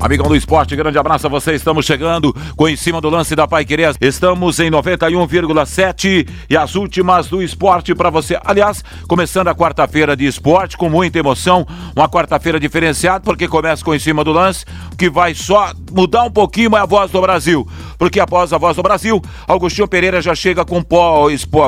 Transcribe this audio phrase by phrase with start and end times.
[0.00, 1.52] Amigão do esporte, grande abraço a você.
[1.52, 3.94] Estamos chegando com em cima do lance da Pai Querer.
[4.00, 8.40] Estamos em 91,7 e as últimas do esporte para você.
[8.42, 11.66] Aliás, começando a quarta-feira de esporte com muita emoção.
[11.94, 14.64] Uma quarta-feira diferenciada, porque começa com em cima do lance,
[14.96, 17.68] que vai só mudar um pouquinho a voz do Brasil.
[17.98, 20.82] Porque após a voz do Brasil, Augustinho Pereira já chega com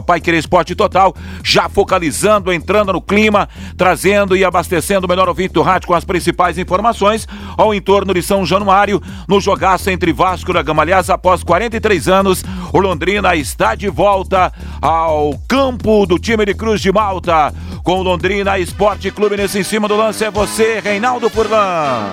[0.07, 3.47] Pai Querer Esporte Total, já focalizando, entrando no clima,
[3.77, 8.22] trazendo e abastecendo o melhor ouvinte do rádio com as principais informações ao entorno de
[8.23, 10.83] são Januário, no jogaço entre Vasco da Gama.
[10.83, 16.81] Aliás, após 43 anos, o Londrina está de volta ao campo do time de Cruz
[16.81, 17.53] de Malta.
[17.83, 22.11] Com o Londrina Esporte Clube nesse em cima do lance é você, Reinaldo Furlan.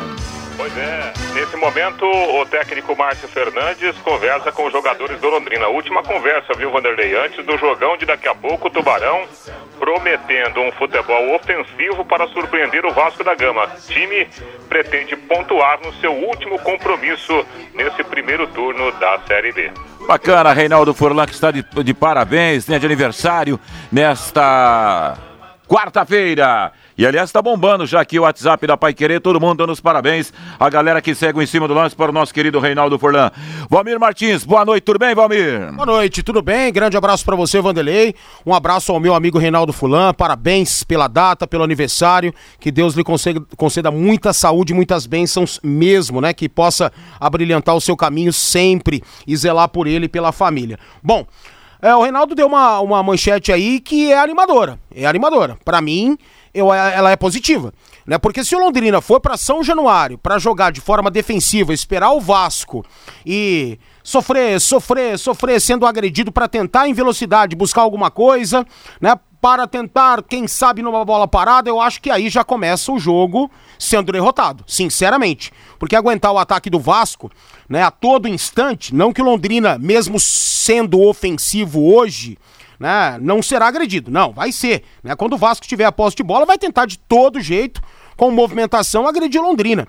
[0.59, 5.69] Pois é, nesse momento o técnico Márcio Fernandes conversa com os jogadores do Londrina.
[5.69, 7.15] Última conversa, viu, Vanderlei?
[7.15, 9.23] Antes do jogão de daqui a pouco, o Tubarão
[9.79, 13.67] prometendo um futebol ofensivo para surpreender o Vasco da Gama.
[13.67, 14.27] O time
[14.67, 19.71] pretende pontuar no seu último compromisso nesse primeiro turno da Série B.
[20.05, 23.57] Bacana, Reinaldo Furlan, que está de, de parabéns, né, de aniversário
[23.89, 25.17] nesta
[25.69, 26.73] quarta-feira.
[26.99, 29.79] E aliás, está bombando já aqui o WhatsApp da Pai Querer, todo mundo dando os
[29.79, 30.33] parabéns.
[30.59, 33.31] A galera que segue em cima do lance para o nosso querido Reinaldo Furlan.
[33.69, 35.71] Valmir Martins, boa noite, tudo bem, Valmir?
[35.71, 36.73] Boa noite, tudo bem?
[36.73, 38.13] Grande abraço para você, Vanderlei.
[38.45, 40.13] Um abraço ao meu amigo Reinaldo Furlan.
[40.13, 42.33] Parabéns pela data, pelo aniversário.
[42.59, 46.33] Que Deus lhe conceda, conceda muita saúde, muitas bênçãos mesmo, né?
[46.33, 50.77] Que possa abrilhantar o seu caminho sempre e zelar por ele e pela família.
[51.01, 51.25] Bom.
[51.81, 54.79] É, o Reinaldo deu uma, uma manchete aí que é animadora.
[54.93, 55.57] É animadora.
[55.63, 56.17] Para mim,
[56.53, 57.73] eu, ela é positiva.
[58.05, 58.17] Né?
[58.17, 62.19] Porque se o Londrina for para São Januário para jogar de forma defensiva, esperar o
[62.19, 62.83] Vasco
[63.25, 68.65] e sofrer, sofrer, sofrer sendo agredido para tentar em velocidade buscar alguma coisa,
[68.99, 69.15] né?
[69.41, 73.49] Para tentar, quem sabe, numa bola parada, eu acho que aí já começa o jogo
[73.77, 75.53] sendo derrotado, sinceramente.
[75.77, 77.31] Porque aguentar o ataque do Vasco,
[77.67, 82.37] né, a todo instante, não que o Londrina, mesmo sendo ofensivo hoje,
[82.77, 84.11] né, não será agredido.
[84.11, 84.83] Não, vai ser.
[85.01, 85.15] Né?
[85.15, 87.81] Quando o Vasco tiver a posse de bola, vai tentar de todo jeito,
[88.17, 89.87] com movimentação, agredir Londrina.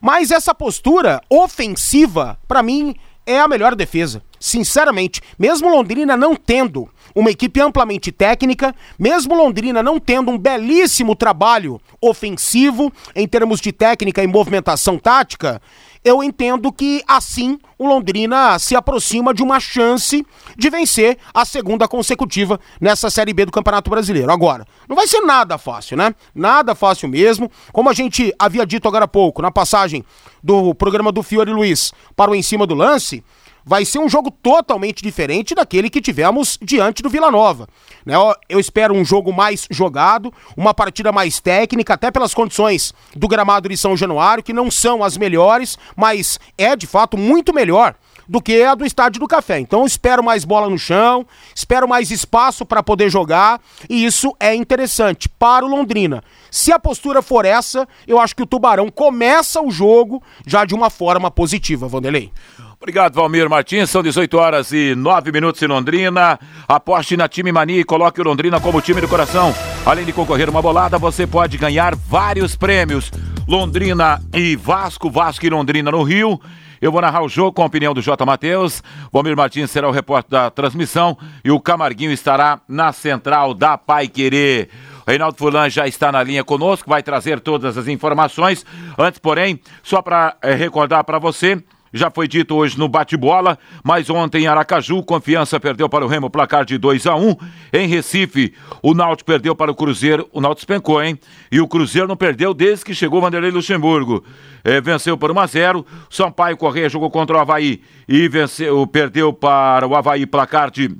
[0.00, 4.22] Mas essa postura ofensiva, para mim, é a melhor defesa.
[4.40, 11.16] Sinceramente, mesmo Londrina não tendo uma equipe amplamente técnica, mesmo Londrina não tendo um belíssimo
[11.16, 15.60] trabalho ofensivo em termos de técnica e movimentação tática,
[16.04, 20.24] eu entendo que assim o Londrina se aproxima de uma chance
[20.56, 24.30] de vencer a segunda consecutiva nessa Série B do Campeonato Brasileiro.
[24.30, 26.14] Agora, não vai ser nada fácil, né?
[26.34, 27.50] Nada fácil mesmo.
[27.72, 30.04] Como a gente havia dito agora há pouco, na passagem
[30.42, 33.22] do programa do Fiore Luiz para o Em Cima do Lance,
[33.68, 37.68] vai ser um jogo totalmente diferente daquele que tivemos diante do Vila Nova.
[38.04, 38.14] Né?
[38.48, 43.68] Eu espero um jogo mais jogado, uma partida mais técnica, até pelas condições do gramado
[43.68, 47.94] de São Januário, que não são as melhores, mas é de fato muito melhor
[48.28, 49.58] do que a do Estádio do Café.
[49.58, 54.54] Então espero mais bola no chão, espero mais espaço para poder jogar e isso é
[54.54, 56.22] interessante para o Londrina.
[56.50, 60.74] Se a postura for essa, eu acho que o Tubarão começa o jogo já de
[60.74, 62.32] uma forma positiva, Vanderlei.
[62.80, 63.90] Obrigado, Valmir Martins.
[63.90, 66.38] São 18 horas e 9 minutos em Londrina.
[66.68, 69.52] Aposte na Time Mania e coloque o Londrina como time do coração.
[69.84, 73.10] Além de concorrer uma bolada, você pode ganhar vários prêmios.
[73.48, 76.40] Londrina e Vasco, Vasco e Londrina no Rio.
[76.80, 78.24] Eu vou narrar o jogo com a opinião do J.
[78.24, 78.82] Matheus.
[79.12, 84.08] Valmir Martins será o repórter da transmissão e o Camarguinho estará na central da Pai
[84.08, 84.70] Querer.
[85.06, 88.64] Reinaldo Fulan já está na linha conosco, vai trazer todas as informações.
[88.98, 91.62] Antes, porém, só para é, recordar para você
[91.92, 96.30] já foi dito hoje no bate-bola, mas ontem em Aracaju, Confiança perdeu para o Remo
[96.30, 97.36] placar de 2 a 1
[97.72, 101.18] Em Recife, o Náutico perdeu para o Cruzeiro, o Náutico despencou, hein?
[101.50, 104.24] E o Cruzeiro não perdeu desde que chegou o Vanderlei Luxemburgo.
[104.64, 109.32] É, venceu por 1 a 0 Sampaio Correia jogou contra o Havaí e venceu, perdeu
[109.32, 110.90] para o Havaí placar de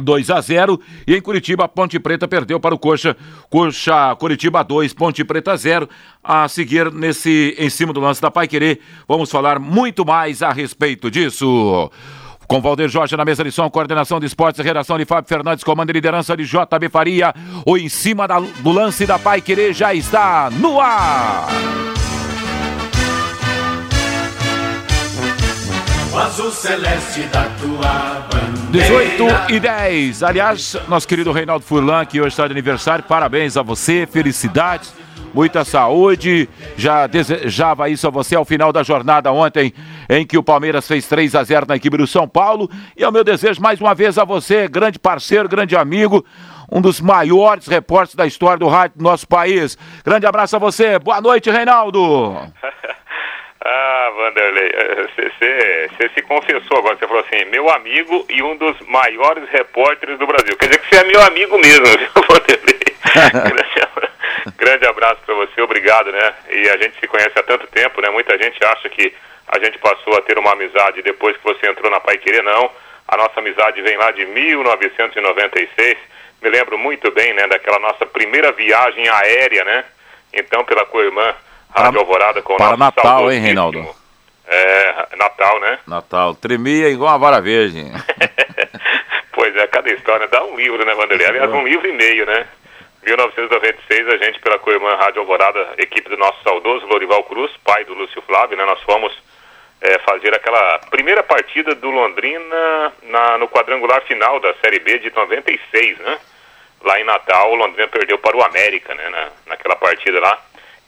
[0.00, 3.16] 2 a 0 e em Curitiba Ponte Preta perdeu para o Coxa,
[3.50, 5.88] Coxa Curitiba 2, Ponte Preta 0.
[6.22, 8.48] A seguir nesse em cima do lance da Pai
[9.06, 11.90] vamos falar muito mais a respeito disso.
[12.46, 15.90] Com Valder Jorge na mesa de som, coordenação de esportes redação de Fábio Fernandes, comando
[15.90, 17.32] e liderança de JB Faria.
[17.64, 19.42] O em cima da, do lance da Pai
[19.72, 21.48] já está no ar.
[26.12, 28.61] o azul celeste da tua bandeira.
[28.72, 30.22] 18 e 10.
[30.22, 34.94] Aliás, nosso querido Reinaldo Furlan, que hoje está de aniversário, parabéns a você, felicidades.
[35.34, 36.48] muita saúde.
[36.74, 39.74] Já desejava isso a você ao final da jornada ontem,
[40.08, 42.70] em que o Palmeiras fez 3 a 0 na equipe do São Paulo.
[42.96, 46.24] E é o meu desejo mais uma vez a você, grande parceiro, grande amigo,
[46.70, 49.76] um dos maiores repórteres da história do rádio do nosso país.
[50.02, 50.98] Grande abraço a você.
[50.98, 52.38] Boa noite, Reinaldo.
[53.64, 54.72] Ah, Vanderlei,
[55.14, 60.18] você eh, se confessou agora, você falou assim, meu amigo e um dos maiores repórteres
[60.18, 60.56] do Brasil.
[60.56, 62.80] Quer dizer que você é meu amigo mesmo, viu, Vanderlei?
[63.48, 66.34] grande, grande abraço para você, obrigado, né?
[66.50, 68.10] E a gente se conhece há tanto tempo, né?
[68.10, 69.14] Muita gente acha que
[69.46, 72.68] a gente passou a ter uma amizade depois que você entrou na Pai Querer, não.
[73.06, 75.98] A nossa amizade vem lá de 1996.
[76.42, 79.84] Me lembro muito bem, né, daquela nossa primeira viagem aérea, né?
[80.32, 81.32] Então, pela co-irmã
[81.74, 83.84] Rádio Alvorada com Para Natal, hein, Reinaldo?
[84.46, 85.78] É, Natal, né?
[85.86, 86.34] Natal.
[86.34, 87.84] Tremia igual uma vara verde.
[89.32, 91.26] pois é, cada história dá um livro, né, Vanderlei?
[91.26, 92.46] Aliás, um livro e meio, né?
[93.04, 97.94] 1996, a gente, pela Coirmã Rádio Alvorada, equipe do nosso saudoso Lorival Cruz, pai do
[97.94, 98.64] Lúcio Flávio, né?
[98.64, 99.12] Nós fomos
[99.80, 105.10] é, fazer aquela primeira partida do Londrina na, no quadrangular final da Série B de
[105.14, 106.18] 96, né?
[106.84, 109.08] Lá em Natal, o Londrina perdeu para o América, né?
[109.08, 110.38] Na, naquela partida lá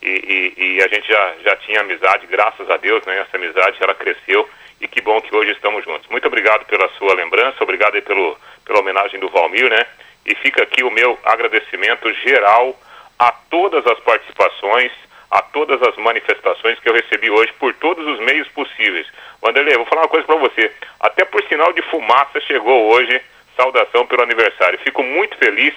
[0.04, 3.20] e, e, e, a gente já, já tinha amizade, graças a Deus, né?
[3.20, 4.46] Essa amizade, ela cresceu
[4.80, 6.06] e que bom que hoje estamos juntos.
[6.10, 8.36] Muito obrigado pela sua lembrança, obrigado pelo,
[8.66, 9.86] pela homenagem do Valmir, né?
[10.26, 12.78] E fica aqui o meu agradecimento geral
[13.18, 14.92] a todas as participações,
[15.30, 19.06] a todas as manifestações que eu recebi hoje por todos os meios possíveis.
[19.42, 20.70] Wanderlei, vou falar uma coisa para você.
[21.00, 23.20] Até por sinal de fumaça chegou hoje
[23.56, 24.78] saudação pelo aniversário.
[24.80, 25.74] Fico muito feliz,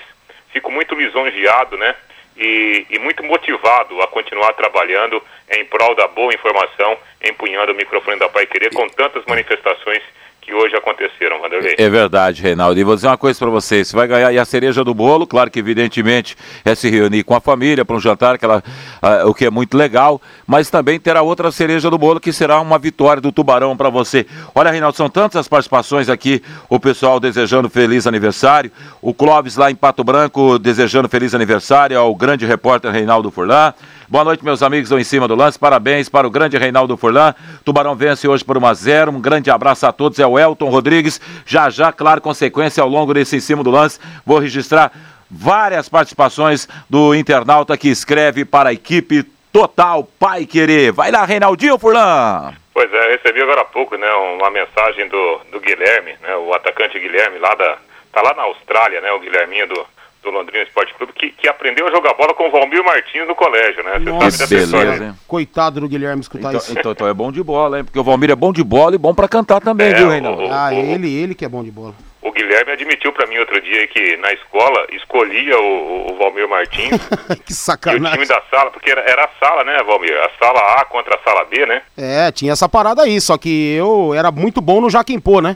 [0.51, 1.95] fico muito lisonjeado, né?
[2.37, 8.19] E, e, muito motivado a continuar trabalhando em prol da boa informação, empunhando o microfone
[8.19, 10.03] da Pai Querer com tantas manifestações
[10.47, 11.75] que hoje aconteceram, Vanderlei.
[11.77, 12.79] É verdade, Reinaldo.
[12.79, 15.51] E vou dizer uma coisa para você: você vai ganhar a cereja do bolo, claro
[15.51, 18.63] que evidentemente é se reunir com a família para um jantar, aquela,
[19.03, 22.61] uh, o que é muito legal, mas também terá outra cereja do bolo que será
[22.61, 24.25] uma vitória do Tubarão para você.
[24.55, 28.71] Olha, Reinaldo, são tantas as participações aqui, o pessoal desejando feliz aniversário,
[29.01, 33.73] o Clóvis lá em Pato Branco desejando feliz aniversário ao grande repórter Reinaldo Furlan.
[34.09, 35.59] Boa noite, meus amigos do Em Cima do Lance.
[35.59, 37.35] Parabéns para o grande Reinaldo Furlan.
[37.65, 40.17] Tubarão vence hoje por 1 a 0 Um grande abraço a todos.
[40.17, 41.19] É o Elton Rodrigues.
[41.45, 43.99] Já já, claro, consequência ao longo desse Em Cima do Lance.
[44.25, 44.93] Vou registrar
[45.29, 50.93] várias participações do internauta que escreve para a equipe Total Pai Querer.
[50.93, 52.53] Vai lá, Reinaldinho Furlan.
[52.73, 56.97] Pois é, recebi agora há pouco, né, uma mensagem do, do Guilherme, né, o atacante
[56.97, 57.77] Guilherme lá da,
[58.13, 59.85] tá lá na Austrália, né, o Guilherminho do,
[60.27, 63.35] do Londrina Esporte Clube, que, que aprendeu a jogar bola com o Valmir Martins no
[63.35, 63.99] colégio, né?
[63.99, 65.15] Você Nossa, sabe dessa beleza, história.
[65.27, 66.71] Coitado do Guilherme escutar então, isso.
[66.71, 67.83] Então, então, é bom de bola, hein?
[67.83, 70.47] Porque o Valmir é bom de bola e bom para cantar também, é, viu, Reinaldo?
[70.51, 71.95] Ah, ele, ele que é bom de bola.
[72.21, 76.99] O Guilherme admitiu para mim outro dia que na escola escolhia o, o Valmir Martins.
[77.45, 78.03] que sacanagem.
[78.03, 80.13] E o time da sala, porque era, era, a sala, né, Valmir?
[80.13, 81.81] A sala A contra a sala B, né?
[81.97, 85.55] É, tinha essa parada aí, só que eu era muito bom no Jaquimpô, né?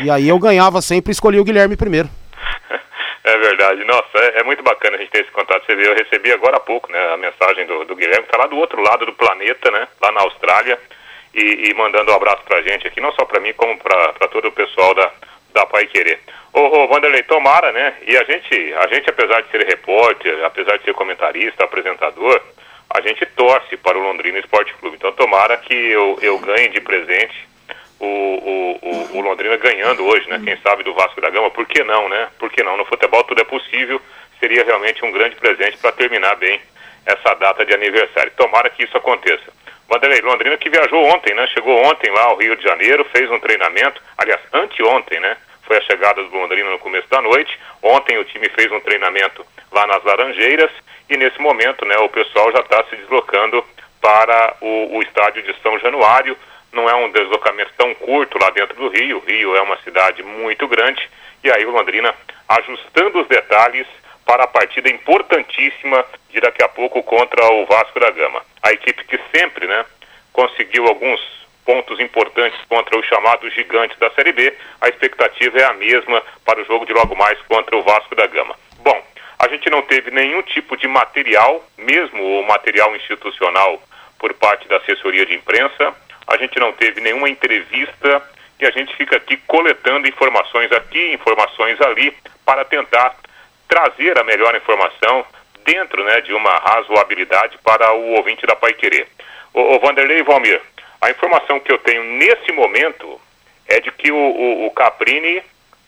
[0.00, 2.08] E aí eu ganhava sempre e escolhia o Guilherme primeiro.
[3.26, 3.84] É verdade.
[3.84, 5.66] Nossa, é, é, muito bacana a gente ter esse contato.
[5.66, 8.38] Você vê, eu recebi agora há pouco né, a mensagem do, do Guilherme, que está
[8.38, 9.88] lá do outro lado do planeta, né?
[10.00, 10.78] Lá na Austrália,
[11.34, 14.46] e, e mandando um abraço pra gente aqui, não só para mim, como para todo
[14.46, 15.10] o pessoal da,
[15.52, 16.20] da Pai Querer.
[16.52, 17.96] Ô, ô, Vanderlei, tomara, né?
[18.06, 22.40] E a gente, a gente, apesar de ser repórter, apesar de ser comentarista, apresentador,
[22.88, 24.98] a gente torce para o Londrina Esporte Clube.
[24.98, 27.45] Então tomara que eu, eu ganhe de presente
[28.00, 30.40] o, o, o, Londrina ganhando hoje, né?
[30.44, 32.28] Quem sabe do Vasco da Gama, por que não, né?
[32.38, 32.76] Por que não?
[32.76, 34.00] No futebol tudo é possível,
[34.38, 36.60] seria realmente um grande presente para terminar bem
[37.04, 38.32] essa data de aniversário.
[38.36, 39.44] Tomara que isso aconteça.
[39.88, 41.46] Vanderlei, Londrina que viajou ontem, né?
[41.48, 45.36] Chegou ontem lá ao Rio de Janeiro, fez um treinamento, aliás, anteontem, né?
[45.62, 47.58] Foi a chegada do Londrina no começo da noite.
[47.82, 50.70] Ontem o time fez um treinamento lá nas Laranjeiras
[51.08, 53.64] e nesse momento, né, o pessoal já está se deslocando
[54.00, 56.36] para o, o estádio de São Januário
[56.76, 59.16] não é um deslocamento tão curto lá dentro do Rio.
[59.16, 61.08] O Rio é uma cidade muito grande
[61.42, 62.14] e aí o Londrina
[62.48, 63.86] ajustando os detalhes
[64.24, 68.42] para a partida importantíssima de daqui a pouco contra o Vasco da Gama.
[68.62, 69.84] A equipe que sempre, né,
[70.32, 71.20] conseguiu alguns
[71.64, 76.60] pontos importantes contra os chamados gigantes da Série B, a expectativa é a mesma para
[76.60, 78.54] o jogo de logo mais contra o Vasco da Gama.
[78.78, 79.02] Bom,
[79.38, 83.80] a gente não teve nenhum tipo de material, mesmo o material institucional
[84.18, 85.94] por parte da assessoria de imprensa,
[86.26, 88.22] a gente não teve nenhuma entrevista
[88.58, 93.14] e a gente fica aqui coletando informações aqui, informações ali, para tentar
[93.68, 95.24] trazer a melhor informação
[95.64, 99.08] dentro né, de uma razoabilidade para o ouvinte da Pai Querer.
[99.52, 100.60] O, o Vanderlei Valmir,
[101.00, 103.20] a informação que eu tenho nesse momento
[103.68, 105.42] é de que o, o, o Caprini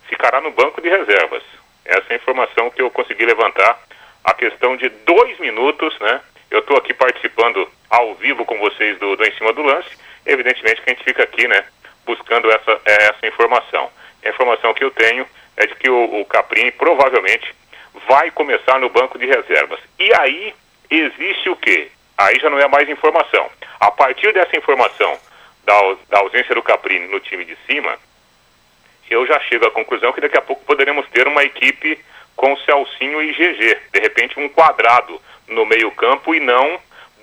[0.09, 1.43] ficará no banco de reservas.
[1.85, 3.79] Essa é a informação que eu consegui levantar.
[4.25, 6.21] A questão de dois minutos, né?
[6.51, 9.89] Eu estou aqui participando ao vivo com vocês do, do Em Cima do Lance.
[10.29, 11.65] Evidentemente que a gente fica aqui, né,
[12.05, 13.91] buscando essa, é, essa informação.
[14.25, 17.55] A informação que eu tenho é de que o, o Caprini provavelmente
[18.07, 19.81] vai começar no banco de reservas.
[19.99, 20.55] E aí
[20.91, 21.91] existe o quê?
[22.17, 23.51] Aí já não é mais informação.
[23.81, 25.19] A partir dessa informação
[25.65, 25.75] da,
[26.11, 27.99] da ausência do Caprini no time de cima,
[29.11, 31.99] eu já chego à conclusão que daqui a pouco poderemos ter uma equipe
[32.37, 33.79] com Celcinho e GG.
[33.93, 36.79] De repente, um quadrado no meio-campo e não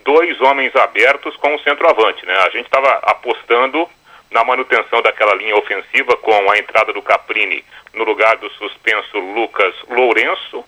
[0.05, 2.25] dois homens abertos com o centroavante.
[2.25, 2.33] Né?
[2.45, 3.89] A gente estava apostando
[4.31, 9.73] na manutenção daquela linha ofensiva com a entrada do Caprini no lugar do suspenso Lucas
[9.89, 10.63] Lourenço,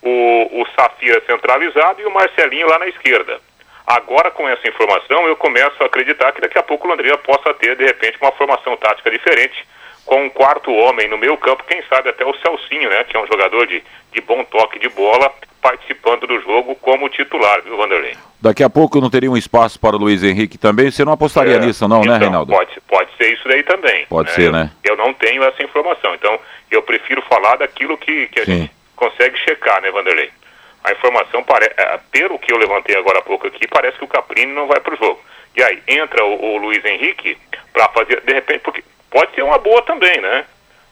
[0.00, 3.40] o, o Safira centralizado e o Marcelinho lá na esquerda.
[3.86, 7.52] Agora, com essa informação, eu começo a acreditar que daqui a pouco o Londrina possa
[7.54, 9.66] ter, de repente, uma formação tática diferente,
[10.08, 13.20] com um quarto homem no meio campo, quem sabe até o Celcinho, né, que é
[13.20, 18.16] um jogador de, de bom toque de bola, participando do jogo como titular, viu, Vanderlei?
[18.40, 20.90] Daqui a pouco não teria um espaço para o Luiz Henrique também?
[20.90, 22.52] Você não apostaria é, nisso, não, né, então, né, Reinaldo?
[22.52, 24.06] Pode, pode ser isso daí também.
[24.06, 24.34] Pode né?
[24.34, 24.70] ser, né?
[24.82, 28.60] Eu, eu, não tenho essa informação, então eu prefiro falar daquilo que, que a Sim.
[28.60, 30.30] gente consegue checar, né, Vanderlei?
[30.84, 31.70] A informação, pare...
[31.76, 34.80] É, pelo que eu levantei agora há pouco aqui, parece que o Caprini não vai
[34.80, 35.20] para o jogo.
[35.54, 37.36] E aí, entra o, o Luiz Henrique
[37.74, 40.44] para fazer, de repente, porque pode ser uma boa também, né?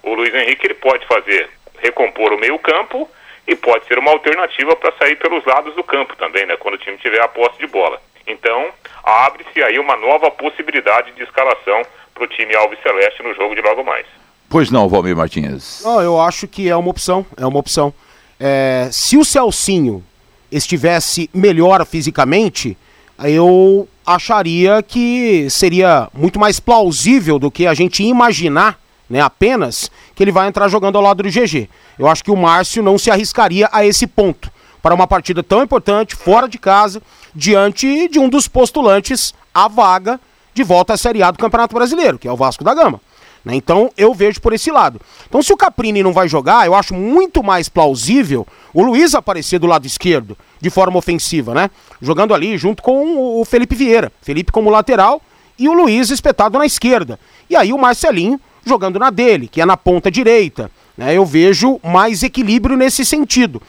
[0.03, 3.09] O Luiz Henrique ele pode fazer, recompor o meio campo
[3.47, 6.57] e pode ser uma alternativa para sair pelos lados do campo também, né?
[6.57, 8.01] Quando o time tiver a posse de bola.
[8.27, 8.71] Então,
[9.05, 11.83] abre-se aí uma nova possibilidade de escalação
[12.13, 14.07] para o time Alves Celeste no jogo de logo mais.
[14.49, 15.83] Pois não, Valmir Martins.
[15.85, 17.93] Não, eu acho que é uma opção, é uma opção.
[18.39, 20.05] É, se o Celcinho
[20.51, 22.77] estivesse melhor fisicamente,
[23.25, 30.23] eu acharia que seria muito mais plausível do que a gente imaginar, né, apenas, que
[30.23, 31.69] ele vai entrar jogando ao lado do GG.
[31.99, 34.51] Eu acho que o Márcio não se arriscaria a esse ponto
[34.83, 37.03] para uma partida tão importante, fora de casa,
[37.35, 40.21] diante de um dos postulantes à vaga
[40.55, 43.01] de volta à Série A do Campeonato Brasileiro, que é o Vasco da Gama.
[43.47, 43.55] Né?
[43.55, 45.01] Então eu vejo por esse lado.
[45.29, 49.61] Então se o Caprini não vai jogar, eu acho muito mais plausível o Luiz aparecer
[49.61, 51.71] do lado esquerdo, de forma ofensiva, né?
[52.03, 54.11] Jogando ali junto com o Felipe Vieira.
[54.21, 55.23] Felipe como lateral
[55.57, 57.21] e o Luiz espetado na esquerda.
[57.49, 60.69] E aí o Marcelinho jogando na dele, que é na ponta direita.
[60.97, 61.15] Né?
[61.15, 63.63] Eu vejo mais equilíbrio nesse sentido.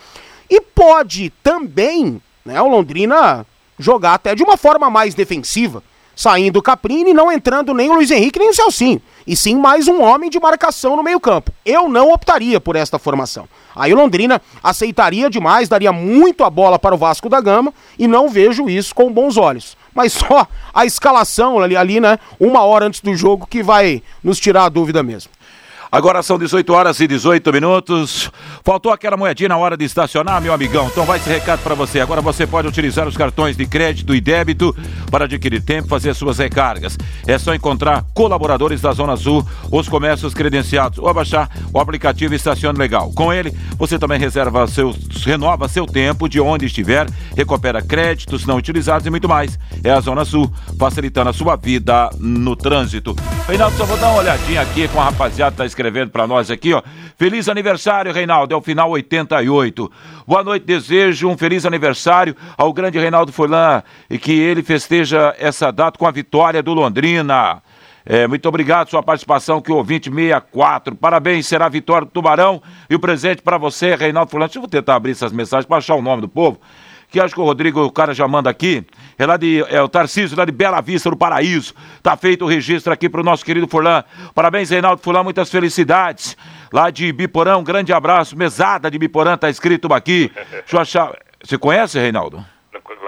[0.50, 3.46] E pode também né, o Londrina
[3.78, 5.84] jogar até de uma forma mais defensiva
[6.18, 9.88] saindo o Caprini, não entrando nem o Luiz Henrique nem o Celcinho, e sim mais
[9.88, 11.52] um homem de marcação no meio-campo.
[11.64, 13.48] Eu não optaria por esta formação.
[13.76, 18.08] Aí o Londrina aceitaria demais, daria muito a bola para o Vasco da Gama e
[18.08, 19.78] não vejo isso com bons olhos.
[19.94, 24.40] Mas só a escalação ali, ali né, uma hora antes do jogo que vai nos
[24.40, 25.32] tirar a dúvida mesmo.
[25.92, 28.30] Agora são 18 horas e 18 minutos.
[28.64, 30.88] Faltou aquela moedinha na hora de estacionar, meu amigão.
[30.88, 32.00] Então vai esse recado para você.
[32.00, 34.76] Agora você pode utilizar os cartões de crédito e débito
[35.10, 36.98] para adquirir tempo e fazer suas recargas.
[37.26, 42.78] É só encontrar colaboradores da Zona Azul, os comércios credenciados ou baixar o aplicativo Estacione
[42.78, 43.12] Legal.
[43.14, 48.58] Com ele, você também reserva seus, renova seu tempo de onde estiver, recupera créditos não
[48.58, 49.58] utilizados e muito mais.
[49.84, 53.16] É a Zona Sul, facilitando a sua vida no trânsito.
[53.48, 56.74] Reinaldo, só vou dar uma olhadinha aqui com a rapaziada tá escrevendo para nós aqui,
[56.74, 56.82] ó.
[57.16, 59.92] Feliz aniversário, Reinaldo, é o final 88.
[60.26, 65.72] Boa noite, desejo um feliz aniversário ao grande Reinaldo Furlan e que ele festeja essa
[65.72, 67.62] data com a vitória do Londrina.
[68.04, 70.96] É, muito obrigado sua participação, que o ouvinte 64.
[70.96, 72.62] Parabéns, será a vitória do Tubarão.
[72.90, 74.50] E o presente para você, Reinaldo Fulano.
[74.50, 76.60] Deixa eu tentar abrir essas mensagens para achar o nome do povo
[77.10, 78.86] que acho que o Rodrigo, o cara já manda aqui,
[79.18, 81.74] é lá de, é o Tarcísio, lá de Bela Vista, do Paraíso.
[82.04, 84.04] Tá feito o registro aqui pro nosso querido Furlan.
[84.36, 86.36] Parabéns, Reinaldo Furlan, muitas felicidades.
[86.72, 88.38] Lá de Biporã, um grande abraço.
[88.38, 90.32] Mesada de Biporã, tá escrito aqui.
[90.52, 91.18] Deixa eu achar.
[91.42, 92.46] Você conhece, Reinaldo?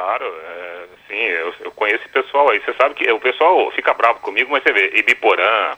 [0.09, 2.61] Claro, é, sim, eu, eu, conheço esse pessoal aí.
[2.61, 5.75] Você sabe que o pessoal fica bravo comigo, mas você vê, Ibiporã,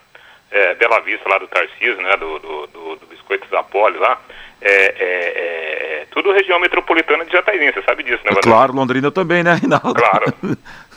[0.52, 4.20] é, Bela Vista lá do Tarcísio, né, do, do, do, do Biscoitos da Poli lá,
[4.62, 8.32] é, é, é, tudo região metropolitana de Jataizinho, você sabe disso, né?
[8.44, 9.94] Claro, Londrina também, né, Reinaldo?
[9.94, 10.34] Claro.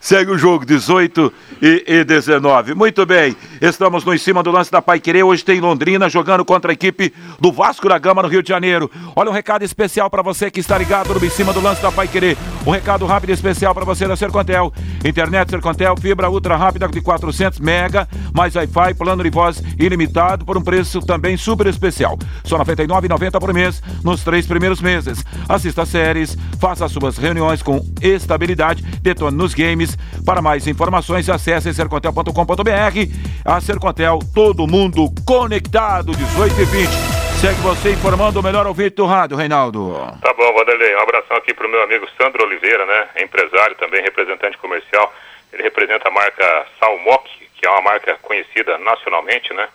[0.00, 2.74] Segue o jogo, 18 e, e 19.
[2.74, 5.24] Muito bem, estamos no em cima do lance da Pai Querer.
[5.24, 8.90] Hoje tem Londrina jogando contra a equipe do Vasco da Gama no Rio de Janeiro.
[9.16, 11.90] Olha um recado especial para você que está ligado no em cima do lance da
[11.90, 12.36] Pai Querer.
[12.66, 14.72] Um recado rápido e especial para você da Sercontel.
[15.04, 20.58] Internet Sercontel, fibra ultra rápida de 400 mega, mais Wi-Fi, plano de voz ilimitado por
[20.58, 22.18] um preço também super especial.
[22.44, 25.24] Só R$ 99,90 por mês nos três primeiros meses.
[25.48, 29.96] Assista séries, faça suas reuniões com estabilidade, detone nos games.
[30.24, 33.42] Para mais informações, acesse sercontel.com.br.
[33.44, 37.24] A Sercontel, todo mundo conectado, 18 e 20.
[37.40, 39.94] Segue você informando o melhor ouvinte do rádio, Reinaldo.
[40.22, 40.96] Tá bom, Vanderlei.
[40.96, 43.08] Um abração aqui pro meu amigo Sandro Oliveira, né?
[43.22, 45.12] Empresário, também representante comercial.
[45.52, 49.68] Ele representa a marca Salmoc, que é uma marca conhecida nacionalmente, né?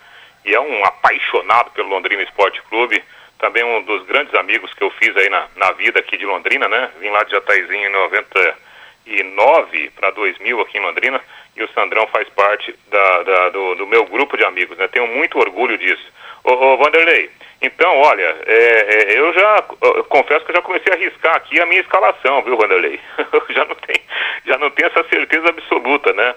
[0.45, 3.03] E é um apaixonado pelo Londrina Esporte Clube.
[3.37, 6.67] Também um dos grandes amigos que eu fiz aí na, na vida aqui de Londrina,
[6.67, 6.89] né?
[6.99, 7.91] Vim lá de Jataizinho em
[9.09, 11.21] 99 para 2000 aqui em Londrina.
[11.55, 14.87] E o Sandrão faz parte da, da, do, do meu grupo de amigos, né?
[14.87, 16.05] Tenho muito orgulho disso.
[16.43, 17.29] Ô, ô Vanderlei,
[17.61, 21.59] então, olha, é, é, eu já eu confesso que eu já comecei a arriscar aqui
[21.59, 22.99] a minha escalação, viu, Vanderlei?
[23.33, 24.01] Eu já não tenho,
[24.45, 26.35] já não tenho essa certeza absoluta, né?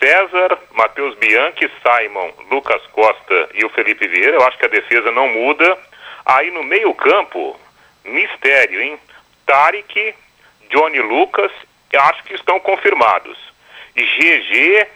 [0.00, 5.10] César, Matheus Bianchi, Simon, Lucas Costa e o Felipe Vieira, eu acho que a defesa
[5.12, 5.78] não muda.
[6.26, 7.58] Aí no meio-campo,
[8.04, 8.98] mistério, hein?
[9.46, 10.14] Tarek,
[10.70, 11.52] Johnny Lucas,
[11.96, 13.36] acho que estão confirmados.
[13.96, 14.86] GG,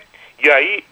[0.40, 0.85] e aí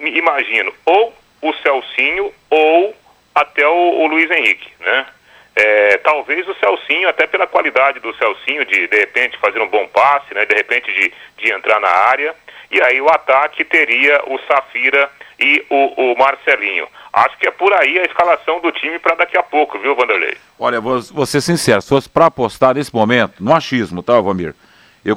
[0.00, 2.94] imagino, ou o Celcinho ou
[3.34, 5.06] até o, o Luiz Henrique, né?
[5.54, 9.86] É, talvez o Celcinho, até pela qualidade do Celcinho, de de repente fazer um bom
[9.88, 10.46] passe, né?
[10.46, 12.34] De repente de, de entrar na área.
[12.70, 16.88] E aí o ataque teria o Safira e o, o Marcelinho.
[17.12, 20.38] Acho que é por aí a escalação do time para daqui a pouco, viu, Vanderlei?
[20.58, 24.54] Olha, vou, vou ser sincero, se fosse para apostar nesse momento, no achismo, tá, Vamir?
[25.04, 25.16] Eu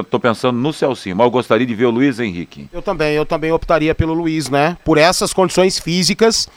[0.00, 2.68] estou pensando no Celcinho, mas eu gostaria de ver o Luiz Henrique.
[2.72, 4.76] Eu também, eu também optaria pelo Luiz, né?
[4.84, 6.48] Por essas condições físicas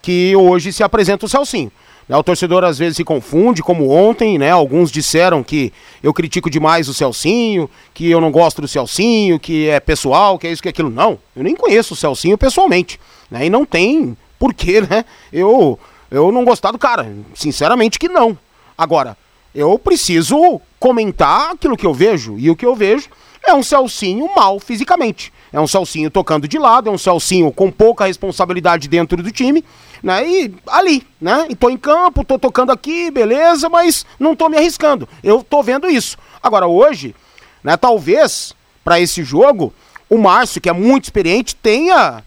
[0.00, 1.70] que hoje se apresenta o Celcinho.
[2.08, 4.50] Né, o torcedor às vezes se confunde, como ontem, né?
[4.50, 5.70] Alguns disseram que
[6.02, 10.46] eu critico demais o Celcinho, que eu não gosto do Celcinho, que é pessoal, que
[10.46, 10.88] é isso, que é aquilo.
[10.88, 12.98] Não, eu nem conheço o Celcinho pessoalmente.
[13.30, 13.44] Né?
[13.46, 15.04] E não tem porquê, né?
[15.30, 15.78] Eu,
[16.10, 17.14] eu não gostar do cara.
[17.34, 18.38] Sinceramente que não.
[18.76, 19.14] Agora,
[19.54, 22.38] eu preciso comentar aquilo que eu vejo.
[22.38, 23.08] E o que eu vejo
[23.46, 25.32] é um Celcinho mal fisicamente.
[25.52, 29.64] É um Celcinho tocando de lado, é um Celcinho com pouca responsabilidade dentro do time,
[30.02, 30.28] né?
[30.28, 31.46] E ali, né?
[31.48, 35.08] E tô em campo, tô tocando aqui, beleza, mas não tô me arriscando.
[35.22, 36.18] Eu tô vendo isso.
[36.42, 37.14] Agora hoje,
[37.64, 39.72] né, talvez para esse jogo,
[40.08, 42.22] o Márcio, que é muito experiente, tenha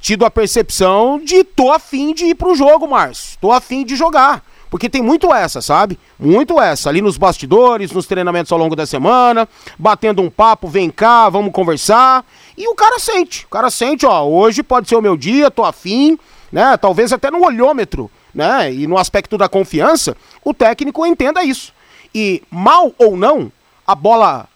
[0.00, 3.38] tido a percepção de tô afim de ir pro jogo, Márcio.
[3.40, 4.42] Tô afim de jogar.
[4.70, 5.98] Porque tem muito essa, sabe?
[6.18, 6.88] Muito essa.
[6.88, 9.48] Ali nos bastidores, nos treinamentos ao longo da semana,
[9.78, 12.24] batendo um papo, vem cá, vamos conversar.
[12.56, 13.44] E o cara sente.
[13.44, 16.18] O cara sente, ó, hoje pode ser o meu dia, tô afim,
[16.50, 16.76] né?
[16.76, 18.72] Talvez até no olhômetro, né?
[18.72, 21.72] E no aspecto da confiança, o técnico entenda isso.
[22.14, 23.52] E mal ou não,
[23.86, 24.48] a bola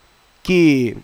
[0.42, 0.96] que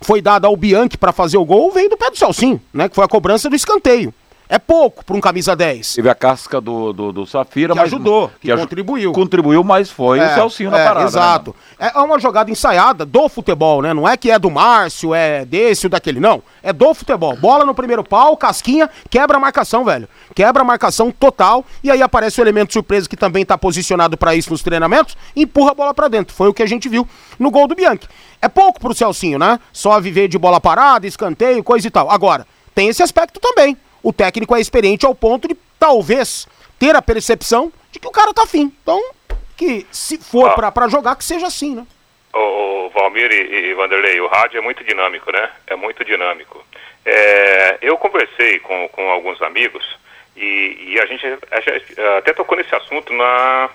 [0.00, 2.88] foi dada ao Bianchi para fazer o gol veio do pé do Celcinho, né?
[2.88, 4.14] Que foi a cobrança do escanteio.
[4.48, 5.96] É pouco para um camisa 10.
[5.96, 7.92] Teve a casca do, do, do Safira, que mas.
[7.92, 9.12] ajudou, que, que contribuiu.
[9.12, 11.00] Contribuiu, mas foi é, o Celcinho na é, parada.
[11.00, 11.56] Né, exato.
[11.78, 13.92] Né, é uma jogada ensaiada do futebol, né?
[13.92, 16.42] Não é que é do Márcio, é desse ou daquele, não.
[16.62, 17.36] É do futebol.
[17.36, 20.08] Bola no primeiro pau, casquinha, quebra a marcação, velho.
[20.34, 21.62] Quebra a marcação total.
[21.84, 25.72] E aí aparece o elemento surpresa que também está posicionado para isso nos treinamentos empurra
[25.72, 26.34] a bola para dentro.
[26.34, 27.06] Foi o que a gente viu
[27.38, 28.08] no gol do Bianchi.
[28.40, 29.60] É pouco pro Celcinho, né?
[29.72, 32.10] Só viver de bola parada, escanteio, coisa e tal.
[32.10, 33.76] Agora, tem esse aspecto também
[34.08, 38.32] o técnico é experiente ao ponto de talvez ter a percepção de que o cara
[38.32, 38.72] tá afim.
[38.82, 38.98] Então,
[39.54, 40.72] que se for ah.
[40.72, 41.86] para jogar, que seja assim, né?
[42.32, 45.50] O, Valmir e, e, Vanderlei, o rádio é muito dinâmico, né?
[45.66, 46.64] É muito dinâmico.
[47.04, 49.84] É, eu conversei com, com alguns amigos
[50.34, 53.68] e, e a, gente, a, gente, até tocou nesse assunto na.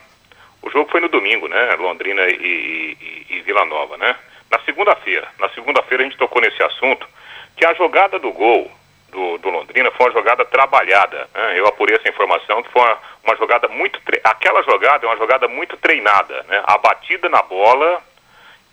[0.63, 1.75] O jogo foi no domingo, né?
[1.75, 4.15] Londrina e, e, e Vila Nova, né?
[4.49, 5.27] Na segunda-feira.
[5.37, 7.07] Na segunda-feira a gente tocou nesse assunto
[7.55, 8.71] que a jogada do gol
[9.13, 11.29] do, do Londrina foi uma jogada trabalhada.
[11.33, 11.59] Né?
[11.59, 14.01] Eu apurei essa informação que foi uma, uma jogada muito.
[14.01, 14.19] Tre...
[14.23, 16.43] Aquela jogada é uma jogada muito treinada.
[16.49, 16.61] Né?
[16.65, 18.01] A batida na bola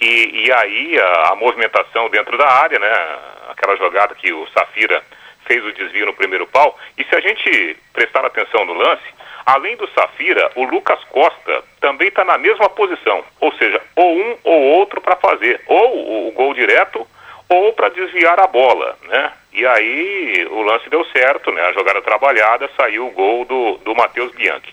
[0.00, 3.18] e, e aí a, a, movimentação dentro da área, né?
[3.50, 5.04] aquela jogada que o Safira
[5.46, 6.76] fez o desvio no primeiro pau.
[6.96, 9.04] E se a gente prestar atenção no lance,
[9.44, 13.22] além do Safira, o Lucas Costa também está na mesma posição.
[13.40, 15.60] Ou seja, ou um ou outro para fazer.
[15.66, 17.06] Ou o, o gol direto
[17.48, 19.32] ou para desviar a bola, né?
[19.52, 21.60] E aí o lance deu certo, né?
[21.62, 24.72] A jogada trabalhada, saiu o gol do, do Matheus Bianchi.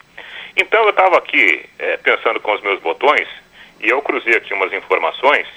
[0.56, 3.28] Então eu estava aqui é, pensando com os meus botões
[3.80, 5.48] e eu cruzei aqui umas informações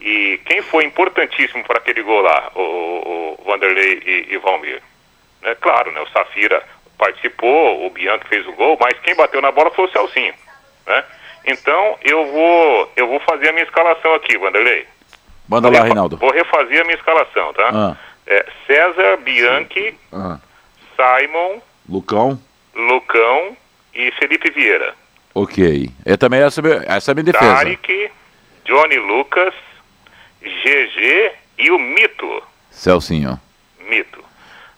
[0.00, 4.80] e quem foi importantíssimo para aquele gol lá, o, o Vanderlei e, e Valmir?
[5.42, 6.00] É claro, né?
[6.00, 6.62] O Safira
[6.96, 10.34] participou, o Bianchi fez o gol, mas quem bateu na bola foi o Celcinho,
[10.86, 11.04] né?
[11.44, 14.86] Então eu vou eu vou fazer a minha escalação aqui, Vanderlei.
[15.48, 16.18] Manda lá, Reinaldo.
[16.18, 17.70] Vou refazer a minha escalação, tá?
[17.72, 17.96] Ah.
[18.30, 20.38] É César, Bianchi, ah.
[20.94, 22.38] Simon, Lucão,
[22.74, 23.56] Lucão
[23.94, 24.94] e Felipe Vieira.
[25.34, 25.90] Ok.
[26.04, 27.54] É também essa, essa é a minha defesa.
[27.54, 28.10] Tarek,
[28.66, 29.54] Johnny Lucas,
[30.42, 32.42] GG e o Mito.
[32.70, 33.40] Celcinho.
[33.88, 34.22] Mito.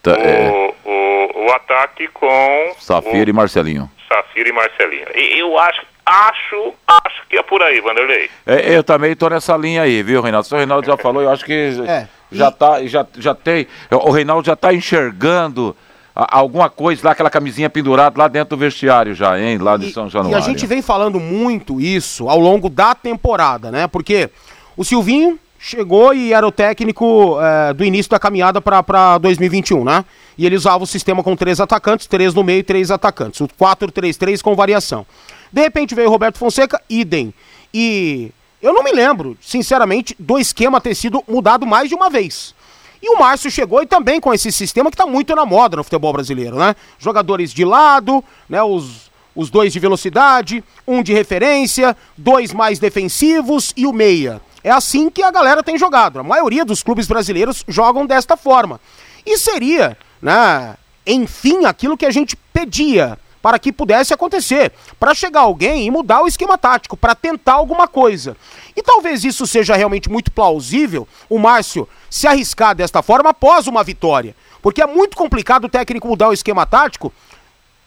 [0.02, 3.90] Tá, é, o, o, o ataque com Safira e o Marcelinho.
[4.08, 5.06] Safira e Marcelinho.
[5.14, 8.30] E eu acho, acho, acho que é por aí, Vanderlei.
[8.46, 10.48] É, eu também tô nessa linha aí, viu, Reinaldo?
[10.50, 11.52] O Reinaldo já falou, eu acho que
[11.86, 15.76] É, já e- tá, já, já tem, o Reinaldo já tá enxergando
[16.14, 19.92] alguma coisa lá, aquela camisinha pendurada lá dentro do vestiário já, hein, lá de E-
[19.92, 20.36] São E Januário.
[20.38, 23.86] a gente vem falando muito isso ao longo da temporada, né?
[23.86, 24.28] Porque
[24.76, 30.04] o Silvinho chegou e era o técnico eh, do início da caminhada para 2021, né?
[30.36, 33.40] E ele usava o sistema com três atacantes, três no meio e três atacantes.
[33.42, 35.06] O 4-3-3 com variação.
[35.52, 37.32] De repente veio o Roberto Fonseca, idem.
[37.74, 38.30] E
[38.62, 42.54] eu não me lembro, sinceramente, do esquema ter sido mudado mais de uma vez.
[43.02, 45.84] E o Márcio chegou e também com esse sistema que está muito na moda no
[45.84, 46.76] futebol brasileiro, né?
[46.98, 48.62] Jogadores de lado, né?
[48.62, 54.42] Os, os dois de velocidade, um de referência, dois mais defensivos e o meia.
[54.62, 56.20] É assim que a galera tem jogado.
[56.20, 58.78] A maioria dos clubes brasileiros jogam desta forma.
[59.24, 65.40] E seria, né, enfim, aquilo que a gente pedia para que pudesse acontecer, para chegar
[65.40, 68.36] alguém e mudar o esquema tático, para tentar alguma coisa.
[68.76, 73.82] E talvez isso seja realmente muito plausível, o Márcio se arriscar desta forma após uma
[73.82, 77.12] vitória, porque é muito complicado o técnico mudar o esquema tático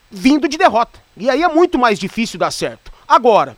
[0.10, 1.00] vindo de derrota.
[1.18, 2.92] E aí é muito mais difícil dar certo.
[3.08, 3.58] Agora,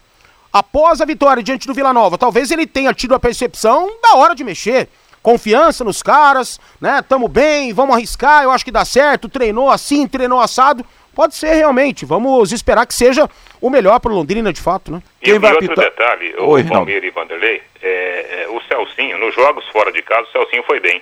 [0.52, 4.34] após a vitória diante do Vila Nova, talvez ele tenha tido a percepção da hora
[4.34, 4.90] de mexer.
[5.22, 7.02] Confiança nos caras, né?
[7.02, 9.28] Tamo bem, vamos arriscar, eu acho que dá certo.
[9.28, 10.86] Treinou assim, treinou assado.
[11.16, 12.06] Pode ser realmente.
[12.06, 13.28] Vamos esperar que seja
[13.62, 15.02] o melhor pro Londrina de fato, né?
[15.22, 15.86] E, Quem e vai outro apitar?
[15.86, 16.74] detalhe, Oi, o Reinaldo.
[16.74, 20.80] Palmeira e Vanderlei, é, é, o Celcinho, nos jogos fora de casa, o Celcinho foi
[20.80, 21.02] bem.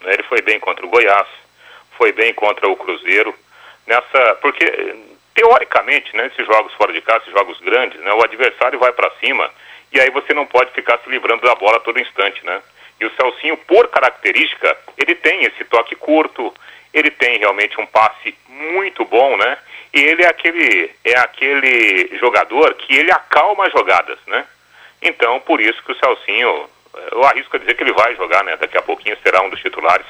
[0.00, 1.26] Né, Ele foi bem contra o Goiás,
[1.96, 3.34] foi bem contra o Cruzeiro.
[3.86, 4.96] Nessa, porque,
[5.34, 9.10] teoricamente, né, esses jogos fora de casa, esses jogos grandes, né, o adversário vai para
[9.20, 9.48] cima
[9.92, 12.60] e aí você não pode ficar se livrando da bola a todo instante, né?
[13.00, 16.52] E o Celcinho, por característica, ele tem esse toque curto,
[16.92, 19.58] ele tem realmente um passe muito bom, né?
[19.94, 24.44] E ele é aquele, é aquele jogador que ele acalma as jogadas, né?
[25.00, 28.42] Então, por isso que o Celcinho, eh, eu arrisco a dizer que ele vai jogar,
[28.44, 28.56] né?
[28.56, 30.06] Daqui a pouquinho será um dos titulares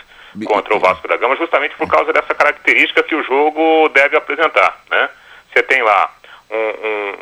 [0.47, 4.81] contra o Vasco da Gama, justamente por causa dessa característica que o jogo deve apresentar,
[4.91, 5.09] né?
[5.53, 6.15] Você tem lá
[6.51, 7.15] um, um-